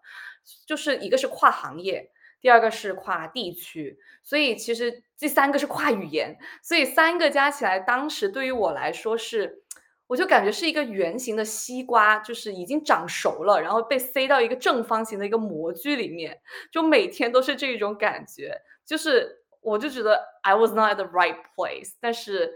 [0.65, 9.63] 就是一个是跨行业，第二个是跨地区，所以其实第三个是跨语言，所以三个加起来，当时对于我来说是。
[10.11, 16.37] 我就感觉是一个圆形的西瓜，就是已经长熟了，然后被塞到一个正方形的一个模具里面，
[16.69, 18.61] 就每天都是这种感觉。
[18.85, 22.53] 就是我就觉得 I was not at the right place，但是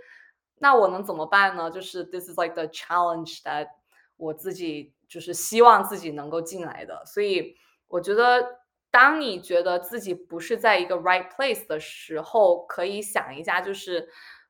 [0.57, 1.71] 那我能怎么办呢？
[1.71, 3.69] 就是 this is like the challenge that
[4.17, 7.05] 我自己就是希望自己能够进来的。
[7.05, 7.55] 所以
[7.87, 8.45] 我觉得，
[8.91, 14.09] 当你觉得自己不是在一个 right place 的时候，可以想一下，就是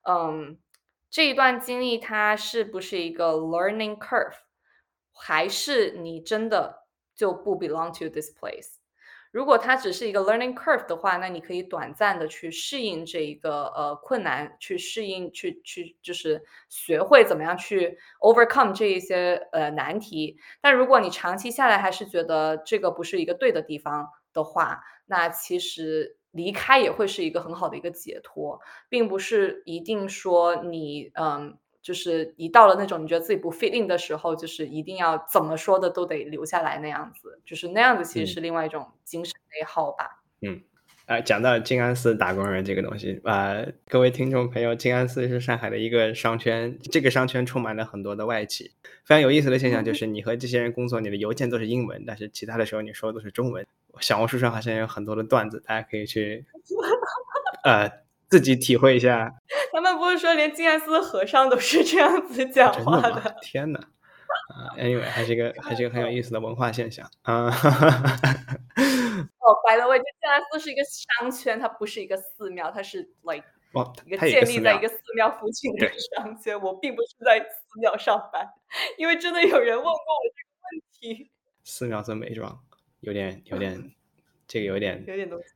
[0.10, 0.58] 嗯。
[1.16, 4.34] 这一段经历，它是不是一个 learning curve，
[5.14, 6.84] 还是你真的
[7.16, 8.80] 就不 belong to this place？
[9.32, 20.38] 如果它只是一个 learning curve 的话，那你可以短暂的去适应这一个呃困难，去适应，去去就是学会怎么样去 overcome 这一些呃难题。
[20.60, 26.18] 但如果你长期下来还是觉得这个不是一个对的地方的话，那其实。
[26.36, 40.22] 离开也会是一个很好的一个解脱，并不是一定说你嗯，就是一到了那种你觉得自己不 fit in 的时候，就是一定要怎么说的都得留下来那样子，就是那样子其实是另外一种精神内耗吧。
[40.42, 40.62] 嗯。
[41.08, 48.72] 呃，讲到静安寺打工人这个东西，啊，各位听众朋友，静安寺是上海的一个商圈，这个商圈充满了很多的外企。
[49.04, 53.64] 非常有意思的现象就是，你和这些人工作，你的邮件都是英文，但是其他的时候你说的都是中文。
[54.00, 56.46] 小红书上好像有很多的段子，大家可以去，
[57.64, 57.90] 呃，
[58.30, 59.34] 自己体会一下。
[59.72, 63.36] 他们不是说连静安寺的和尚都是这样子讲话的？
[63.42, 63.80] 天哪！
[63.80, 67.46] 啊，anyway，还是一个还是一个很有意思的文化现象啊。
[68.76, 73.44] 哦，by the way，这静安寺是一个商圈，它不是一个寺庙，它是 like
[74.06, 76.60] 一个建立在一个寺庙附近的商圈。
[76.60, 78.48] 我并不是在寺庙上班，
[78.98, 79.98] 因为真的有人问过我
[80.36, 81.32] 这个问题。
[81.64, 82.60] 寺庙做美妆，
[83.06, 83.92] 有点有点，
[84.48, 85.54] 这个有点有点东西，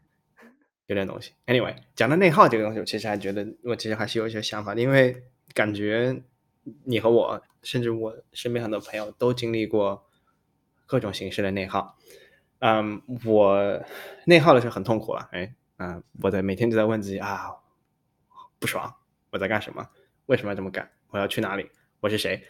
[0.86, 1.34] 有点东西。
[1.48, 6.22] Anyway，讲到内耗这个东西，我其实还觉得，我其实还是有一些想法的，因为感觉
[6.84, 10.08] 你和我，甚至我身边很多朋友都经历过
[10.86, 11.98] 各种形式的内耗。
[12.60, 13.84] 嗯，我
[14.26, 17.56] 内耗的时候很痛苦了，哎，嗯，我在每天都在问自己啊，
[18.60, 18.94] 不爽，
[19.32, 19.90] 我在干什么？
[20.26, 20.92] 为什么要这么干？
[21.10, 21.70] 我要去哪里？
[22.02, 22.44] 我是谁？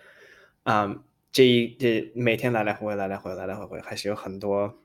[0.64, 4.84] 嗯，这一这每天来来回回，来来回回，来来回回，还是有很多，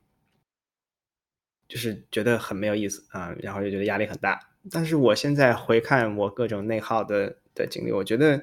[1.69, 4.41] 就是觉得很没有意思啊，然后又觉得压力很大。
[4.71, 8.43] 但是我现在回看我各种内耗的的经历，我觉得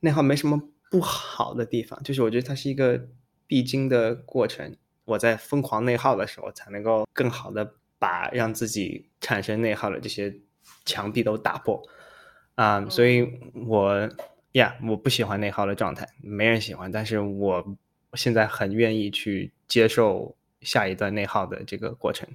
[0.00, 0.60] 内耗没什么
[0.90, 3.08] 不好的地方，就是我觉得它是一个
[3.46, 4.76] 必经的过程。
[5.04, 10.32] 我在疯狂内耗的时候，才能够更好的把让自己产生内耗的这些
[10.84, 11.82] 墙壁都打破
[12.54, 12.88] 啊！
[12.88, 13.28] 所以，
[13.66, 14.08] 我
[14.52, 16.92] 呀，我不喜欢内耗的状态，没人喜欢。
[16.92, 17.76] 但是我
[18.14, 22.28] 现在很愿意去接受下一段内耗的这个过程，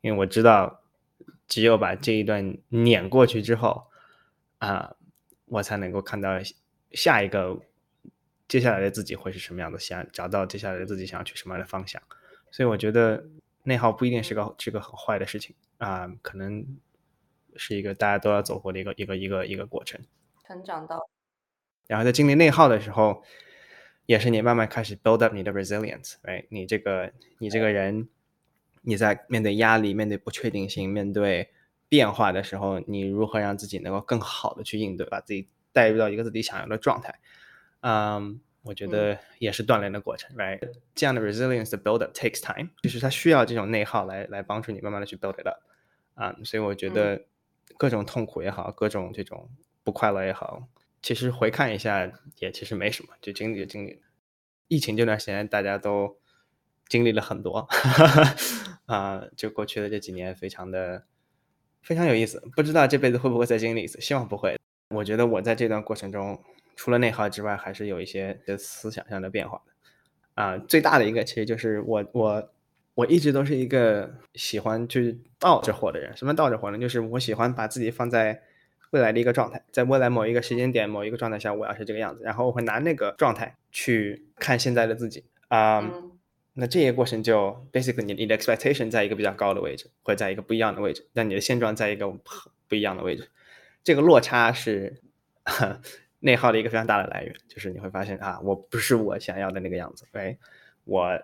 [0.00, 0.82] 因为我知道，
[1.46, 3.86] 只有把这一段碾过去之后
[4.58, 4.96] 啊，
[5.46, 6.38] 我才能够看到
[6.92, 7.60] 下一个。
[8.48, 9.78] 接下来的自己会是什么样的？
[9.78, 12.02] 想找到接下来的自己想要去什么样的方向，
[12.50, 13.24] 所以我觉得
[13.62, 16.66] 内耗不一定是个是个很坏的事情啊，可能
[17.54, 20.00] 是一个大家都要走过的一个一个一个一个过程。
[20.44, 21.08] 成长到，
[21.86, 23.22] 然后在经历内耗的时候，
[24.10, 28.08] 也是你慢慢开始 build up 你的 resilience，right？，你这个你这个人，
[28.82, 31.48] 你在面对压力、面对不确定性、面对
[31.88, 37.20] 变化的时候，你如何让自己能够更好的去应对，把自己带入到一个自己想要的状态。
[37.82, 40.58] 嗯，我觉得也是锻炼的过程，right？
[40.96, 45.60] 这样的 resilience 的 build up takes time，就是它需要这种内耗来来帮助你慢慢的去 build it up。
[46.14, 47.26] 啊，所以我觉得
[47.78, 49.48] 各种痛苦也好，各种这种
[49.84, 50.66] 不快乐也好，
[51.02, 54.00] 其实回看一下也其实没什么，就经历就经历。
[54.68, 56.18] 疫情这段时间大家都
[56.88, 57.68] 经历了很多，
[58.86, 61.04] 啊，就过去的这几年非常的
[61.82, 64.56] 非常有意思，不知道这辈子会不会再经历一次，希望不会。
[64.88, 66.42] 我觉得我在这段过程中。
[66.76, 70.56] 除了内耗之外，还是有一些的思想上的变化的啊。
[70.56, 72.52] 最大的一个其实就是我我
[72.94, 76.16] 我一直都是一个喜欢去倒着活的人。
[76.16, 76.78] 什么倒着活呢？
[76.78, 78.42] 就是我喜欢把自己放在
[78.90, 85.90] 未来的一个状态，在未来某一个时间点、某一个状态下，我要是这个样子，然后我会拿那个状态去看现在的自己啊。
[86.54, 92.08] 那这些过程就 basically 你你的 expectation 在一个比较高的位置，或者在一个不一样的位置，但你的现状在一个
[92.68, 93.30] 不一样的位置，
[93.82, 95.00] 这个落差是。
[96.22, 100.36] 内耗的一个非常大的来源，就是你会发现啊，我不是我想要的那个样子，哎，
[100.84, 101.18] 我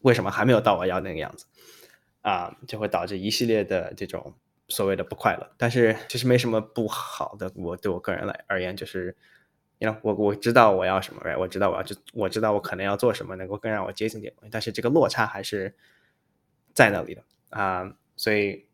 [0.00, 1.44] 为什么还没有到我要那个样子
[2.22, 2.56] 啊？
[2.66, 4.32] 就会导致一系列的这种
[4.68, 5.50] 所谓的不快乐。
[5.56, 9.16] 但是其实没什么不好的，我对我个人来而言，就是
[9.78, 14.32] 你看，我我知道我要什么，哎，我知道我要就我知道我可能要做什么，能够更让我接近点。
[14.50, 15.74] 但是这个落差还是
[16.72, 18.66] 在那里的啊，所以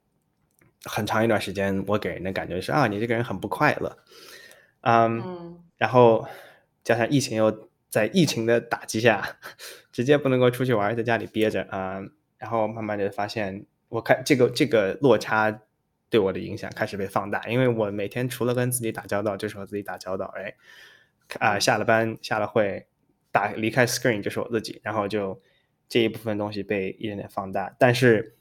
[0.85, 3.99] 很长一段时间，我给人的感觉是啊，你这个人很不快乐。
[4.83, 6.27] 嗯，然后
[6.83, 9.37] 加上疫情又在疫情的打击下，
[9.93, 12.01] 直接不能够出去玩，在家里憋着啊。
[12.39, 15.61] 然后慢慢的发现，我看这个这个落差
[16.11, 20.27] 对我的影响开始被放大，因为我每天除了跟自己打交道，就是和自己打交道。
[20.37, 20.55] 哎，
[21.39, 22.87] 啊，下了班下了会，
[23.31, 25.41] 打离开 screen 就是我自己，然后就
[25.89, 27.75] 这一部分东西被一点点放大。
[27.79, 28.37] 但是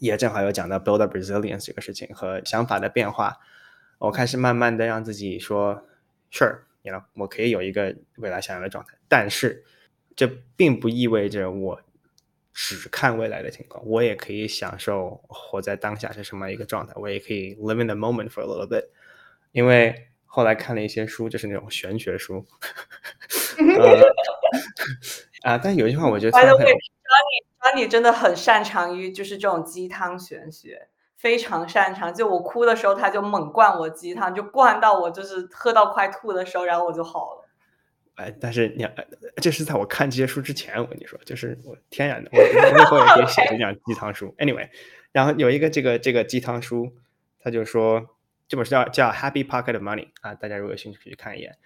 [0.00, 3.38] 也正好有讲到 build up resilience 这个事情和想法的变化。
[3.98, 5.84] 我开始慢慢的让自己说
[6.32, 9.64] ，Sure，你 know，我可以有一个未来想要的状态，但是
[10.16, 11.80] 这并不意味着我
[12.60, 18.84] 只看未来的情况，我也可以享受活在当下是什么一个状态，我也可以 live in the moment for a little bit。
[19.52, 22.44] 因为后来看了一些书，就是那种玄学书，
[25.42, 26.64] 啊，但有一句话我觉得，by the way，
[27.62, 32.12] 张你真的很擅长于就是这种鸡汤玄学，非常擅长。
[32.12, 37.47] 就我哭的时候，他就猛灌我鸡汤，就灌到我就是喝到快吐的时候，然后我就好了。
[38.18, 38.84] 哎，但是你，
[39.36, 44.34] 这是在我看这些书之前，我跟你说，就是我天然的，我以后也可以写这样 鸡汤书。
[44.38, 44.68] Anyway，
[45.12, 46.92] 然后有一个这个这个鸡汤书，
[47.40, 48.16] 他就说
[48.48, 51.56] 这本书叫叫《Happy Pocket of Money》啊，大家如果有兴趣可以去看一眼。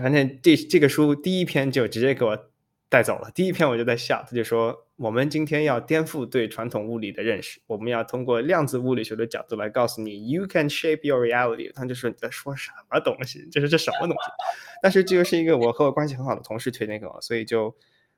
[0.00, 2.47] 反正这这个书第一篇就直接给我
[2.88, 4.84] 带走了，第一篇我就在笑，他就说。
[4.98, 11.72] 我们今天要颠覆对传统物理的认识，我们要通过量子物理学的角度来告诉你，You can shape your reality。
[11.72, 13.48] 他就说你在说什么东西？
[13.48, 14.32] 就是这什么东西？
[14.82, 17.76] 但是这又是一个我和我关系很好的同事推荐给我，所以就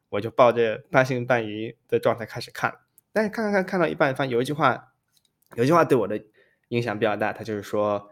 [0.09, 2.75] 我就抱着半信半疑的状态开始看。
[3.13, 4.95] 但是看看看看到一半，发现有一句话，
[5.57, 6.19] 有一句话对我的
[6.69, 8.11] 影响比较大，他就是说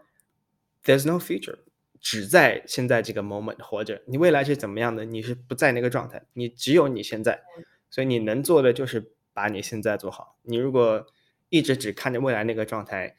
[0.83, 1.57] ，There's no future，
[2.01, 4.01] 只在现在这个 moment 活着。
[4.07, 5.05] 你未来是怎么样的？
[5.05, 7.41] 你是不在那个状态，你只有你现在。
[7.89, 10.37] 所以你能做的就是把你现在做好。
[10.43, 11.07] 你如果
[11.49, 13.15] 一直只看着未来那个状态，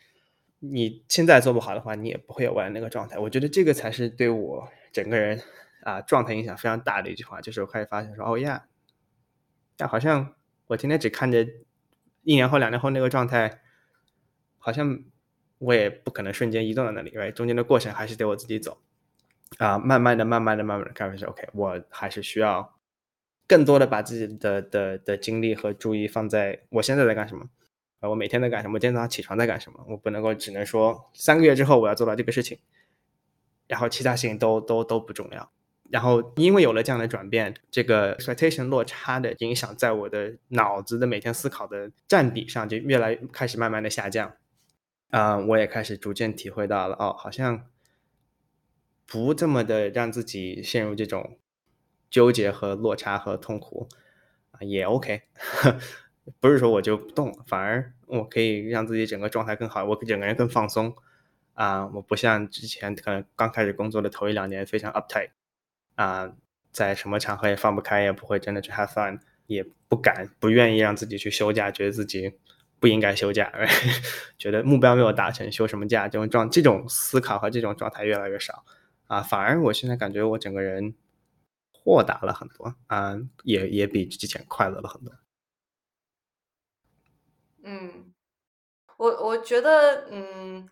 [0.61, 3.19] 你现在做不好的话，你也不会有未来那个状态。
[3.19, 5.43] 我觉得这个才是对我整个人
[5.83, 7.41] 啊状态影响非常大的一句话。
[7.41, 8.67] 就是我开始发现说，哦呀，
[9.77, 10.35] 但好像
[10.69, 11.45] 我今天只看着
[12.23, 13.61] 一年后、两年后那个状态，
[14.59, 15.03] 好像
[15.61, 18.79] 我也不可能瞬间移动到那里，因为中间的过程还是得我自己走
[19.59, 22.75] 啊，慢慢的、慢慢的、慢慢的，开始，OK，我还是需要。
[23.47, 27.45] 更多的把自己的的的精力和注意放在我现在在干什么，
[27.99, 28.75] 啊，我每天在干什么？
[28.75, 29.85] 我今天早上起床在干什么？
[29.89, 32.59] 我不能够只能说三个月之后我要做到这个事情，
[33.67, 35.51] 然后其他事情都都都不重要。
[35.91, 44.33] 然后因为有了这样的转变，这个 expectation 落差的影响在我的脑子的每天思考的占比上就越来开始慢慢的下降。
[45.11, 47.67] 啊，我也开始逐渐体会到了，哦，好像
[49.07, 51.37] 不这么的让自己陷入这种。
[52.11, 53.89] 纠结和落差和痛苦
[54.51, 55.23] 啊也 OK，
[56.41, 60.93] 不是说我就不动，反而我可以让自己整个状态更好，我整个人更放松
[61.55, 65.31] 啊，我不像之前可能刚开始工作的头一两年非常 uptight
[65.95, 66.33] 啊，
[66.73, 72.33] 在什么场合也放不开，也不会真的去 have fun，也不敢不愿意让自己去休假，觉得自己
[72.81, 73.53] 不应该休假，
[74.39, 78.65] 觉得目标没有达成休什么假这种状这种思考和这种状态越来越少
[79.07, 80.95] 啊，反而我现在感觉我整个人。
[81.83, 85.15] 豁达了很多啊，也也比之前快乐了很多。
[87.63, 88.13] 嗯，
[88.99, 90.69] 我我觉得嗯，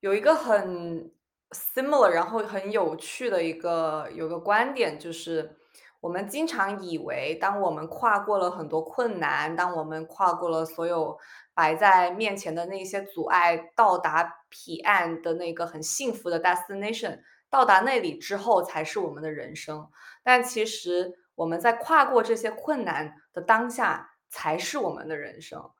[0.00, 1.12] 有一个很
[1.50, 5.58] similar，然后很有趣的一个有个观点，就是
[6.00, 11.18] 我们经常以为，当我们跨过了很多困难，当我们跨过了所有
[11.56, 17.20] 摆在面前的那些阻碍，到达彼岸的那个很幸福的 destination。
[17.48, 19.88] 到达那里之后才是我们的人生，
[20.22, 25.70] 但其实我们在跨过这些困难的当下才是我们的人生。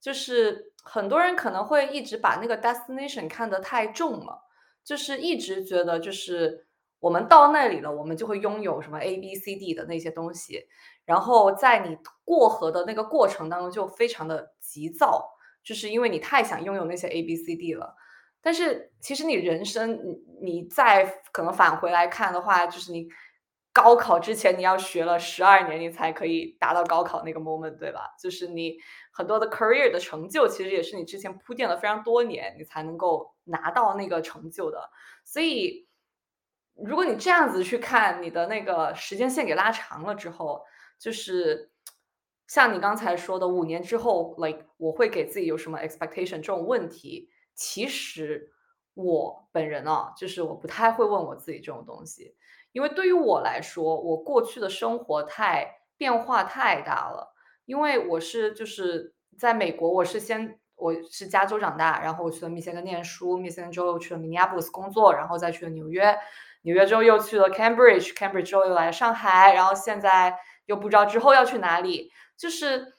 [0.00, 4.40] 就是很多人可能会一直把那个 destination 看得太重了，
[4.84, 6.66] 就是一直觉得就是
[7.00, 10.66] 我们到那里了，我们就会拥有什么 A B C D 的那些东西，
[11.06, 15.30] 然后在你过河的那个过程当中就非常的急躁，
[15.64, 17.94] 就是因为你太想拥有那些 A B C D 了。
[18.42, 23.08] 但是其实你人生，你你再可能返回来看的话，就是你
[23.72, 28.14] 高考之前你要学了十二年，你才可以达到高考那个 moment，对吧？
[28.20, 28.76] 就是你
[29.12, 34.90] 很多的 career 的成就，其实也是你之前铺垫了非常多年，你才能够拿到那个成就的。
[35.24, 35.88] 所以，
[36.76, 40.62] 如果你这样子去看你的那个时间线给拉长了之后，
[40.98, 41.70] 就是
[42.46, 47.30] 像你刚才说的，五年之后，like 我会给自己有什么 expectation 这种问题。
[47.54, 48.52] 其实
[48.94, 52.36] 我本人啊，就是我不太会问我自己这种东西，
[52.72, 57.34] 因为对于我来说，我过去的生活太变化太大了。
[57.64, 66.16] 因为我是就是在美国，我是先我是加州长大，然后我去了密歇根念书，密歇根之后又去了 Minneapolis 工作，然后再去了纽约，
[66.62, 72.12] 纽约之后又去了 Cambridge，Cambridge 之后又来上海，然后现在又不知道之后要去哪里。
[72.36, 72.94] 就是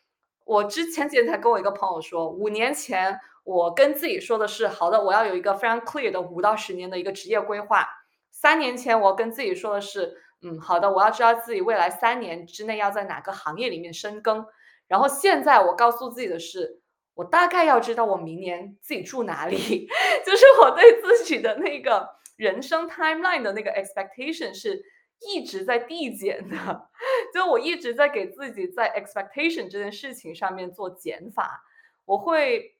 [0.46, 3.20] 我之前几天才跟我一个朋友说，五年前。
[3.48, 7.88] 我跟自己说的是，好的，我要有一个非常 clear 的五到十年的一个职业规划。
[8.30, 14.46] 三年前，我跟自己说的是，嗯，好的，我要知道自己未来三年之内要在哪个行业里面深耕。
[14.90, 16.82] 然后现在我告诉自己的是，
[17.14, 19.88] 我大概要知道我明年自己住哪里，
[20.28, 22.06] 就是我对自己的那个
[22.36, 24.84] 人生 timeline 的那个 expectation 是
[25.20, 26.90] 一直在递减的，
[27.34, 31.64] 就我一直在给自己在 expectation 这件事情上面做减法，
[32.06, 32.74] 我会。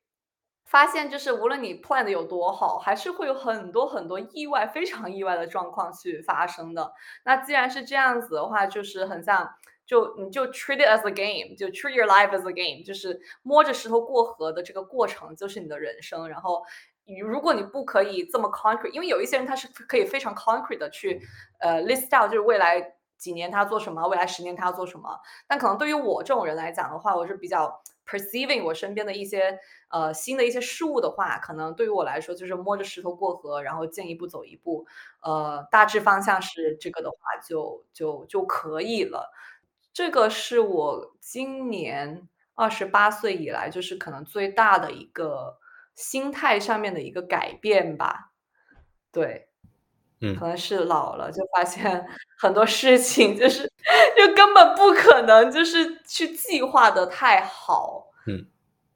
[0.70, 6.92] 发现就是无论你 plan 的有多好，还是会有很多很多意外、非常意外的状况去发生的。
[7.24, 16.28] 那既然是这样子的话，就是很像就你就 treat it as a game，就 treat your life as a game，就是摸着石头过河的这个过程就是你的人生。
[16.28, 16.62] 然后，
[17.16, 21.22] 如果你不可以这么 concrete，因为有一些人他是可以非常 concrete 的去
[21.60, 25.20] 呃 list out，就是未来几年他做什么，未来十年他要做什么。
[25.48, 29.58] 但可能对于我这种人来讲的话，我是比较 perceiving 我身边的一些
[29.90, 34.86] 呃新的一些事物的话，可能对于我来说就是摸着石头过河，然后见一步走一步。
[35.22, 39.32] 呃，大致方向是这个的话，就就就可以了。
[39.94, 45.58] 这个是我今年二十八岁以来，就是可能最大的一个
[45.98, 48.32] 心态上面的一个改变吧。
[49.12, 49.50] 对，
[50.22, 53.70] 嗯，可能是老了，就发现很多事情就是
[54.16, 58.14] 就根本不可能，就是去计划的太好。
[58.28, 58.48] 嗯，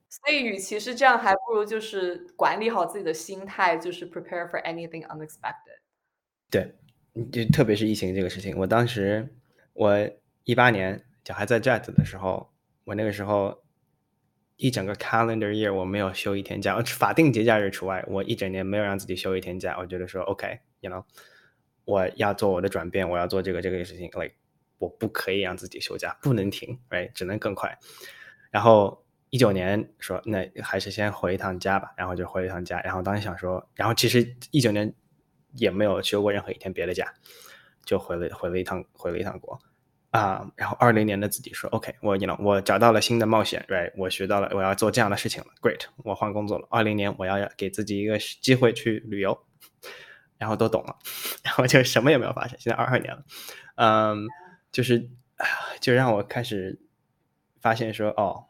[0.07, 5.81] 所以与其是这样，还不如就是管理好自己的心态，就是 prepare for anything unexpected。
[6.49, 6.73] 对，
[7.29, 9.35] 就特别是疫情这个事情，我当时
[9.73, 10.09] 我。
[10.43, 12.51] 一八年就还在 Jet 的时候，
[12.83, 13.63] 我那个时候
[14.61, 19.75] 一整个 calendar year 我没有休一天假， 法定节假日除外，我一整年没有让自己休一天假。
[19.79, 21.03] 我觉得说 OK，you know，
[21.83, 24.35] 我要做我的转变，我要做这个这个事情，like
[24.77, 27.75] 我不可以让自己休假，不能停，right，只能更快。
[28.51, 32.79] 然后一九年说那还是先回一趟家吧，然后就回一趟家。
[32.81, 34.93] 然后当时想说，然后其实一九年
[35.55, 37.11] 也没有休过任何一天别的假，
[37.83, 39.59] 就回了回了一趟回了一趟国。
[40.11, 46.67] 啊，然后二零年的自己说，OK，我 you know 我找到了新的冒险，right，我学到了我要做这样的事情了，Great，我换工作了。
[46.69, 49.45] 二零年我要给自己一个机会去旅游，
[50.37, 50.97] 然后都懂了，
[51.43, 52.57] 然后就什么也没有发生。
[52.59, 53.23] 现在二二年了，
[53.75, 54.27] 嗯，
[54.69, 55.09] 就是
[55.79, 56.77] 就让我开始
[57.61, 58.47] 发现说，哦，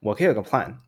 [0.00, 0.78] 我可以有个 plan，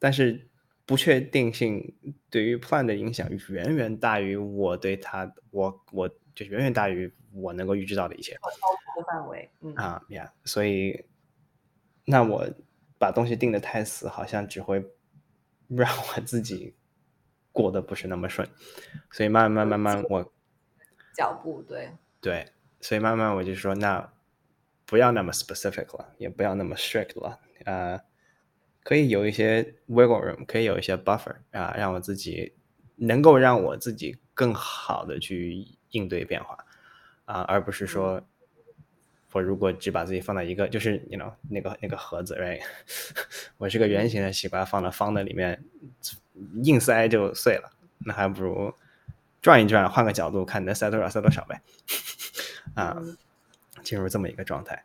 [0.00, 0.48] 但是
[0.84, 1.94] 不确定性
[2.30, 6.10] 对于 plan 的影响远远大于我对他，我我
[6.44, 8.36] 就远远大于我能够预知到的一切。
[9.06, 11.04] 范围，嗯啊呀，所以
[12.04, 12.46] 那我
[12.98, 14.84] 把东西定的太死，好像只会
[15.68, 16.74] 让我自己
[17.50, 18.46] 过得不是那么顺，
[19.10, 20.32] 所以慢慢慢慢我
[21.16, 22.46] 脚步对对，
[22.80, 24.12] 所以慢慢我就说，那
[24.84, 27.98] 不要那么 specific 了，也不要那么 strict 了，呃，
[28.82, 32.54] 可以有一些 wiggle room，可以有一些 buffer 啊，让我自己
[32.96, 36.58] 能够让我自己更好的去应对变化
[37.24, 38.22] 啊，而不是说。
[39.32, 42.60] 我如果只把自己放在一个，就是你 know 那个那个盒子，right？
[43.58, 45.62] 我是个圆形的西瓜，放到方的里面，
[46.64, 47.70] 硬塞就碎了。
[47.98, 48.74] 那还不如
[49.40, 51.62] 转一转，换个角度看能塞多少塞多少呗。
[52.74, 53.00] 啊，
[53.84, 54.84] 进入这么一个状态。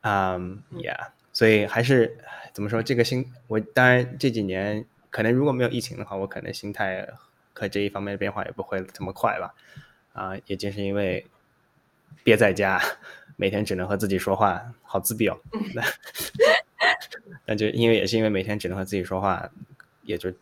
[0.00, 1.10] 嗯，yeah。
[1.32, 2.18] 所以还是
[2.52, 2.82] 怎么说？
[2.82, 7.08] 这个心，我当然这几年可能如果没有疫情的话，我可能心态
[7.52, 9.54] 和这一方面的变化也不会这么快吧。
[10.14, 11.26] 啊，也正是因为
[12.22, 12.80] 憋在家。
[13.36, 15.36] 每天只能和自己说话，好自闭哦。
[17.46, 19.50] 那就因为也是因为每天只能和自己说话，
[20.02, 20.32] 也就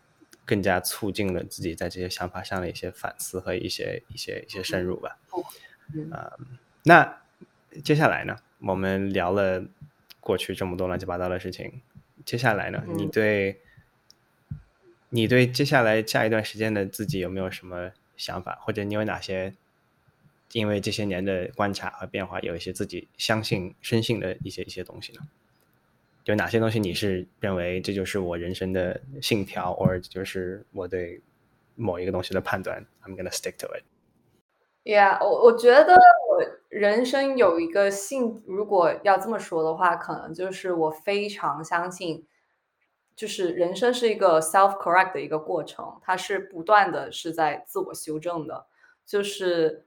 [0.45, 5.17] 更加促进了自己在这些想法上的一些反思和一些一些一些深入吧。
[6.11, 6.37] 啊，
[6.83, 7.23] 那
[7.83, 8.37] 接下来呢？
[8.59, 9.65] 我们聊了
[10.21, 11.81] 过去这么多乱七八糟的事情，
[12.27, 12.85] 接下来呢？
[12.89, 13.59] 你对，
[15.09, 18.59] 你对接下来下一段时间的自己有没有什么想法？
[18.61, 19.55] 或者你有哪些？
[20.53, 25.21] 因为这些年的观察和变化，有一些自己相信、深信的一些一些东西呢。
[26.25, 31.21] 有哪些东西你是认为这就是我人生的信条，或者就是我对
[31.75, 33.83] 某一个东西的判断？I'm gonna stick to it.
[34.85, 42.27] Yeah，我我觉得我人生有一个信，如果要这么说的话，可能就是我非常相信，
[43.17, 48.67] 就是人生是一个 self correct 的一个过程，它是不断的是在自我修正的，
[49.07, 49.87] 就是。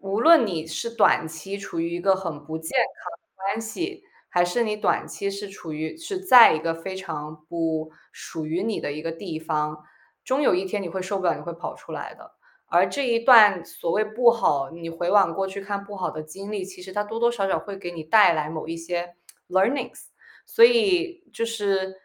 [0.00, 9.84] 无论你是短期处于一个很不健康的关系，还是你短期是处于是在一个非常不属于你的一个地方，
[10.24, 12.32] 终有一天你会受不了，你会跑出来的。
[12.66, 19.16] 而这一段所谓不好，你回往过去看不好的经历，其实它多多少少会给你带来某一些
[19.48, 20.04] learnings。
[20.46, 21.96] 所以，就是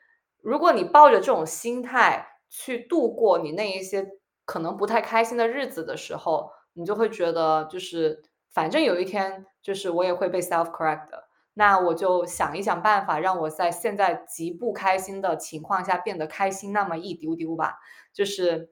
[0.42, 4.08] 如果你抱着这种心态去度过你那一些
[4.44, 8.22] 可能不太开心的日子的时候，你就会觉得，就是
[8.52, 11.28] 反正有一天，就是我也会被 self correct 的。
[11.56, 17.80] 那我就想一想办法，让我在现在极不开心的情况下变得开心那么一丢丢吧。
[18.14, 18.72] 就是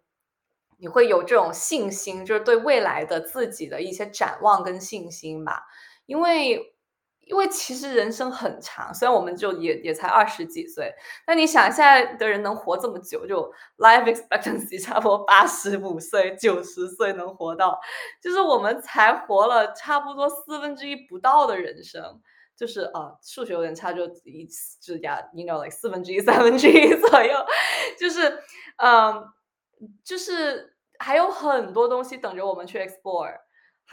[0.78, 5.64] 你会有这种信心，就是对未来的自己的一些展望跟信心吧，
[6.06, 6.72] 因为。
[7.26, 10.93] 因为其实人生很长，虽然我们就也也才二十几岁，
[11.28, 17.80] 那你想现在的人能活这么久，就 life expectancy 差不多八十五岁、九十岁能活到，
[18.21, 22.21] 就是我们才活了差不多四分之一不到的人生。
[22.55, 24.47] 就是啊，数学有点差，就一
[24.80, 27.36] 就呀，you know like 四分之一、三分之一左右，
[27.99, 28.43] 就是
[28.78, 29.26] 嗯，
[30.03, 33.39] 就是还有很多东西等着我们去 explore，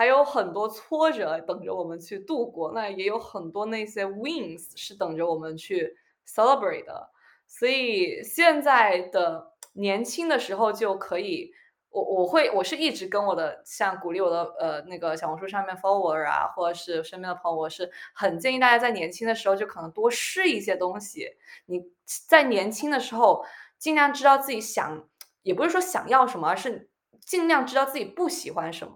[0.01, 5.95] 还有很多挫折等着我们去度过，那也有很多那些 wins 是等着我们去
[6.27, 7.11] celebrate 的，
[7.47, 11.53] 所以现在的年轻的时候就可以。
[11.91, 21.29] 我我会我是一直跟我的像鼓励我的呃那个小红书上面 follower 啊，或者是身边的朋友，我是很建议大家在年轻的时候就可能多试一些东西。
[21.67, 21.83] 你
[22.29, 23.45] 在年轻的时候
[23.77, 25.05] 尽量知道自己想，
[25.43, 26.89] 也不是说想要什么，而是
[27.31, 28.95] 尽量知道自己不喜欢什么。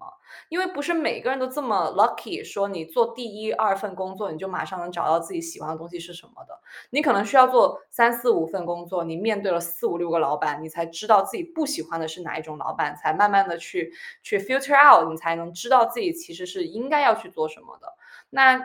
[0.49, 6.59] 因为不是每个人都这么 lucky，说你做第一二份工作，你就马上能找到自己喜欢的东西是什么的。
[6.91, 13.93] 你可能需要做三四五份工作，你面对了四五六个老板，你才知道自己不喜欢的是哪一种老板，才慢慢的去
[14.25, 17.95] 去 filter out，你才能知道自己其实是应该要去做什么的。
[18.31, 18.61] 那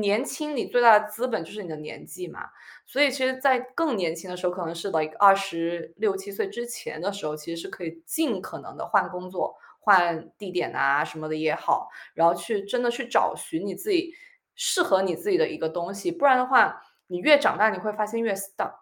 [0.00, 2.48] 年轻，你最大的资本就是你的年纪嘛。
[2.86, 9.56] 所以其实，在更年轻的时候，可能是 like 二十六七岁之前的时候，其实是可以尽可能的换工作。
[9.78, 14.12] 换地点啊什么的也好，然后去真的去找寻你自己
[14.56, 18.74] 适合你自己的一个东西，不然的话，你越长大你会发现越 stuck，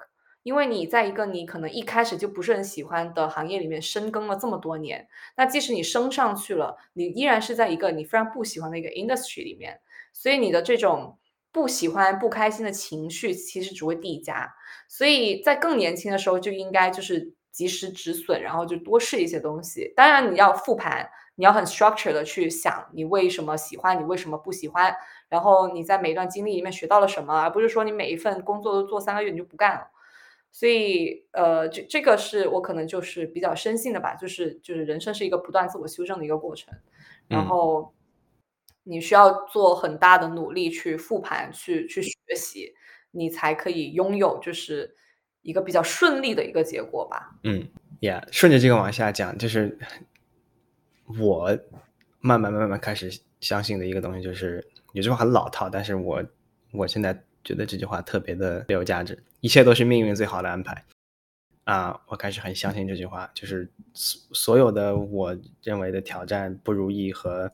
[0.42, 5.06] 因为你在一个你可能一开始就不是很喜欢的行业里面深耕了这么多年，
[5.36, 9.78] 那即使你升上去了，你依然是在一个你非常不喜欢的一个 industry 里面，
[10.14, 11.18] 所以你的这种
[11.52, 14.54] 不喜欢、不开心的情绪其实只会递加，
[14.88, 17.34] 所以在更年轻的时候就应该就是。
[17.54, 19.92] 及时止损，然后就多试一些东西。
[19.94, 24.92] 当然，你要复盘，你要很 structure 的去想你为什么喜欢，你为什么不喜欢，
[25.28, 29.86] 然后你在每一段经历里面学到了什么，而不是说你每一份工作都做三个月你就不干了。
[30.50, 36.74] 所以，呃，这这个是我可能就是比较深信的吧，就是就是人生是一个不断自我修正的一个过程，
[37.28, 37.93] 然后
[38.84, 42.72] 你需要做很大的努力去复盘，去去学习，
[43.10, 44.96] 你才可以拥有就是。
[45.46, 47.36] 一个比较顺利的一个结果吧。
[47.42, 47.68] 嗯
[48.00, 49.78] ，Yeah，顺着这个往下讲，就是
[51.20, 51.58] 我
[52.20, 56.24] 慢慢慢慢开始相信的一个东西，就是有句话很老套，但是我
[56.72, 59.22] 我现在觉得这句话特别的有价值。
[59.40, 60.82] 一切都是命运最好的安排
[61.64, 62.00] 啊！
[62.06, 67.52] 我开始很相信这句话，就是所所有的我认为的挑战、不如意和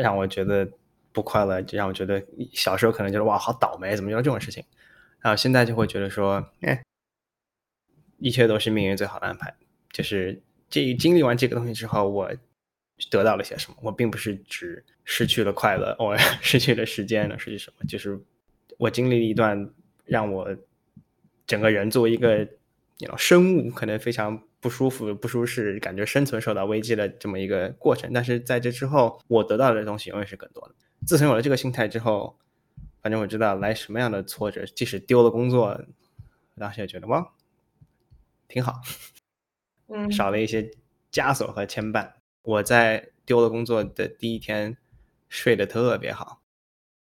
[0.00, 0.68] 让我觉得
[1.12, 4.64] 不快乐，就让我觉得小时候可能觉得哇好倒霉，怎么遇到这种事情。
[5.20, 6.82] 然后，现在就会觉得说，哎，
[8.18, 9.54] 一切都是命运最好的安排。
[9.92, 12.30] 就是这经历完这个东西之后，我
[13.10, 13.76] 得到了些什么？
[13.82, 17.84] 我并不是只失去了快乐，我 失去了时间了，失去什么？
[17.86, 18.20] 就是
[18.78, 19.70] 我经历了一段
[20.04, 20.56] 让我
[21.46, 22.48] 整个人作为一个
[23.16, 28.10] 生物，可能非常不舒服、不舒适，感觉生存受到危机的这么一个过程。
[28.14, 30.74] 但是在这之后，我得到的东西永远是更多的。
[31.06, 32.38] 自从有了这个心态之后。
[33.02, 35.76] 反正我知道来什么样的挫折，即使丢了工作，
[36.56, 37.32] 当时也觉得哇，
[38.46, 38.80] 挺好，
[39.88, 40.70] 嗯，少了一些
[41.10, 42.12] 枷锁和牵绊。
[42.42, 44.76] 我在丢了工作的第一天
[45.28, 46.42] 睡得特别好，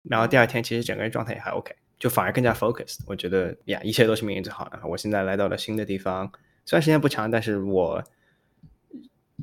[0.03, 3.01] 然后第二天其实整个人状态也还 OK，就反而更加 focused。
[3.07, 4.81] 我觉得呀，一切都是命运最好的。
[4.87, 6.33] 我现在来到了新的地方，
[6.65, 8.05] 虽然时间不长，但是我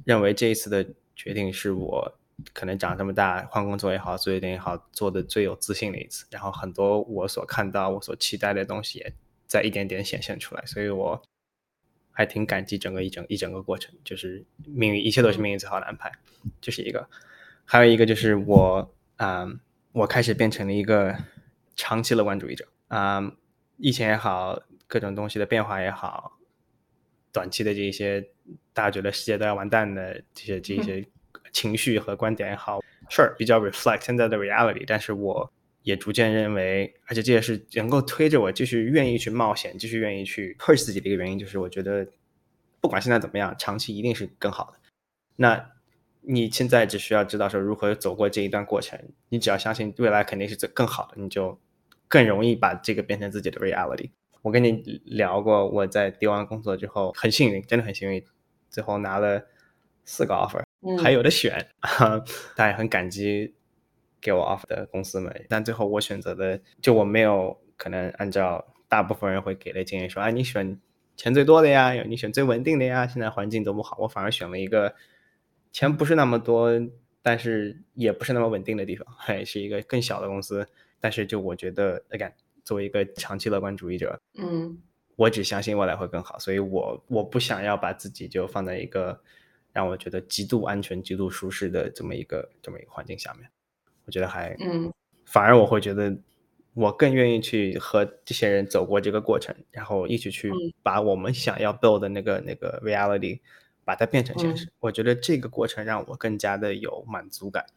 [0.05, 2.17] 认为这一次的决定是我。
[2.53, 6.23] 可能长这么大换工作也好，做一点也好，做的最有自信的一次。
[6.29, 9.11] 然后很多我所看到、我所期待的东西，也
[9.47, 10.63] 在一点点显现出来。
[10.67, 11.19] 所以我
[12.11, 16.11] 还挺感激整个一整一整个过程，就是命运，一切都是命运最好的安排。
[16.61, 17.09] 这是一个，
[17.65, 19.47] 还有一个就是我啊，
[19.93, 21.15] 我开始变成了一个
[21.75, 23.33] 长期乐观主义者啊，
[23.77, 26.36] 疫情也好，各种东西的变化也好，
[27.31, 28.21] 短期的这些
[28.73, 31.05] 大家觉得世界都要完蛋的这些这些。
[31.53, 35.49] 情绪和观点也好，Sure，比较 reflect 现在的 reality，但是我
[35.81, 42.05] 也逐渐认为，而且这也是能够推着我继续愿意去冒险，继续愿意去 push 自己的一个原因，就是我觉得
[42.81, 44.79] 不管现在怎么样，长期一定是更好的。
[45.37, 45.71] 那
[46.21, 48.99] 你现在只需要知道说如何走过这一段过程，
[49.29, 51.57] 你只要相信未来肯定是最更好的，你就
[52.09, 54.11] 更容易把这个变成自己的 reality。
[54.47, 54.71] 我跟你
[55.03, 58.23] 聊过，我在丢完工作之后很幸运，真的很幸运，
[58.69, 59.45] 最后拿了
[60.05, 60.63] 四个 offer。
[61.03, 61.67] 还有的选，
[62.55, 63.53] 他也很感激
[64.21, 70.79] 给我 offer 的公司们，但最后我选择的，就我没有可能按照大部分人会给的建议说，哎，你选
[71.17, 74.95] 钱最多的呀，你选最稳定的呀，现在环境都不好，我反而选了一个
[75.73, 76.71] 钱不是那么多，
[77.21, 80.65] 但是也不是那么稳定的地方，还是一个更小的公司，
[81.01, 82.31] 但是就我觉得，again，
[82.67, 84.77] 作为一个长期乐观主义者，嗯，
[85.15, 89.21] 我只相信未来会更好，所以我我不想要把自己就放在一个。
[89.73, 93.47] 让我觉得极度安全、极度舒适的这么一个这么一个环境下面，
[94.05, 94.91] 我觉得还嗯，
[95.25, 96.17] 反而我会觉得
[96.73, 100.51] 我更愿意去和这些人走过这个过程，然后一起去
[100.81, 103.39] 把我们想要 build 的那个那个 reality
[103.85, 104.67] 把它变成现实。
[104.79, 107.67] 我觉得这个过程让我更加的有满足感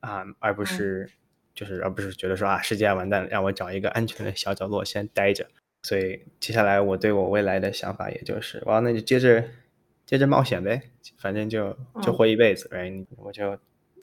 [0.00, 1.10] 啊，而不是
[1.54, 5.46] 就是而不是觉得说啊世界要完蛋了，让我找一个安全的小角落先待着。
[5.82, 9.42] 所以接下来我对我未来的想法也就是，哇，那就接着
[10.04, 10.82] 接着冒险呗，
[11.18, 13.06] 反正就就活一辈子，right？
[13.16, 13.58] 我就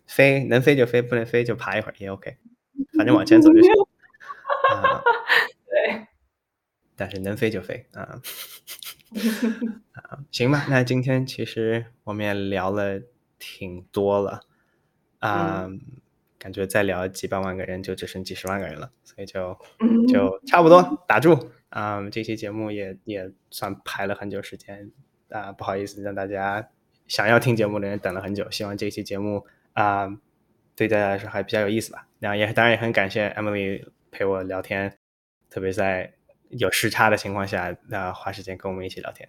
[0.07, 2.35] 飞，能飞就飞，不能飞就爬一会儿也 OK，
[2.97, 3.71] 反正往前走就行。
[4.73, 5.03] 啊，
[5.69, 6.07] 对。
[6.95, 8.19] 但是能飞就飞啊。
[9.93, 12.99] 啊，行吧，那今天其实我们也聊了
[13.37, 14.41] 挺多了
[15.19, 15.69] 啊。
[16.39, 19.57] 感觉再聊几百万个人就只剩几十万个人了，所以就
[20.07, 22.01] 就差不多打住啊！
[22.09, 24.91] 这期节目也也算排了很久时间
[25.29, 26.69] 啊，不好意思让大家
[27.07, 28.49] 想要听节目的人等了很久。
[28.51, 30.07] 希望这期节目啊
[30.75, 32.07] 对大家来说还比较有意思吧。
[32.19, 34.97] 然后也当然也很感谢 Emily 陪我聊天，
[35.49, 36.13] 特别在
[36.49, 39.27] 有时差的情况下啊花时间跟我们一起聊天。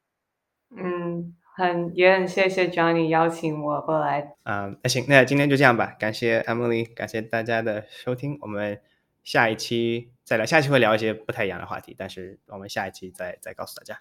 [0.77, 1.35] 嗯。
[1.59, 4.37] 很也很谢谢 Johnny 邀请我过来。
[4.45, 5.97] 嗯，那行，那今天就这样吧。
[5.99, 8.39] 感谢 Emily，感谢大家的收听。
[8.41, 8.81] 我们
[9.25, 13.97] 下一期再聊，下一期会聊一些不太一样的话题，但是我们下一期再再告诉大家。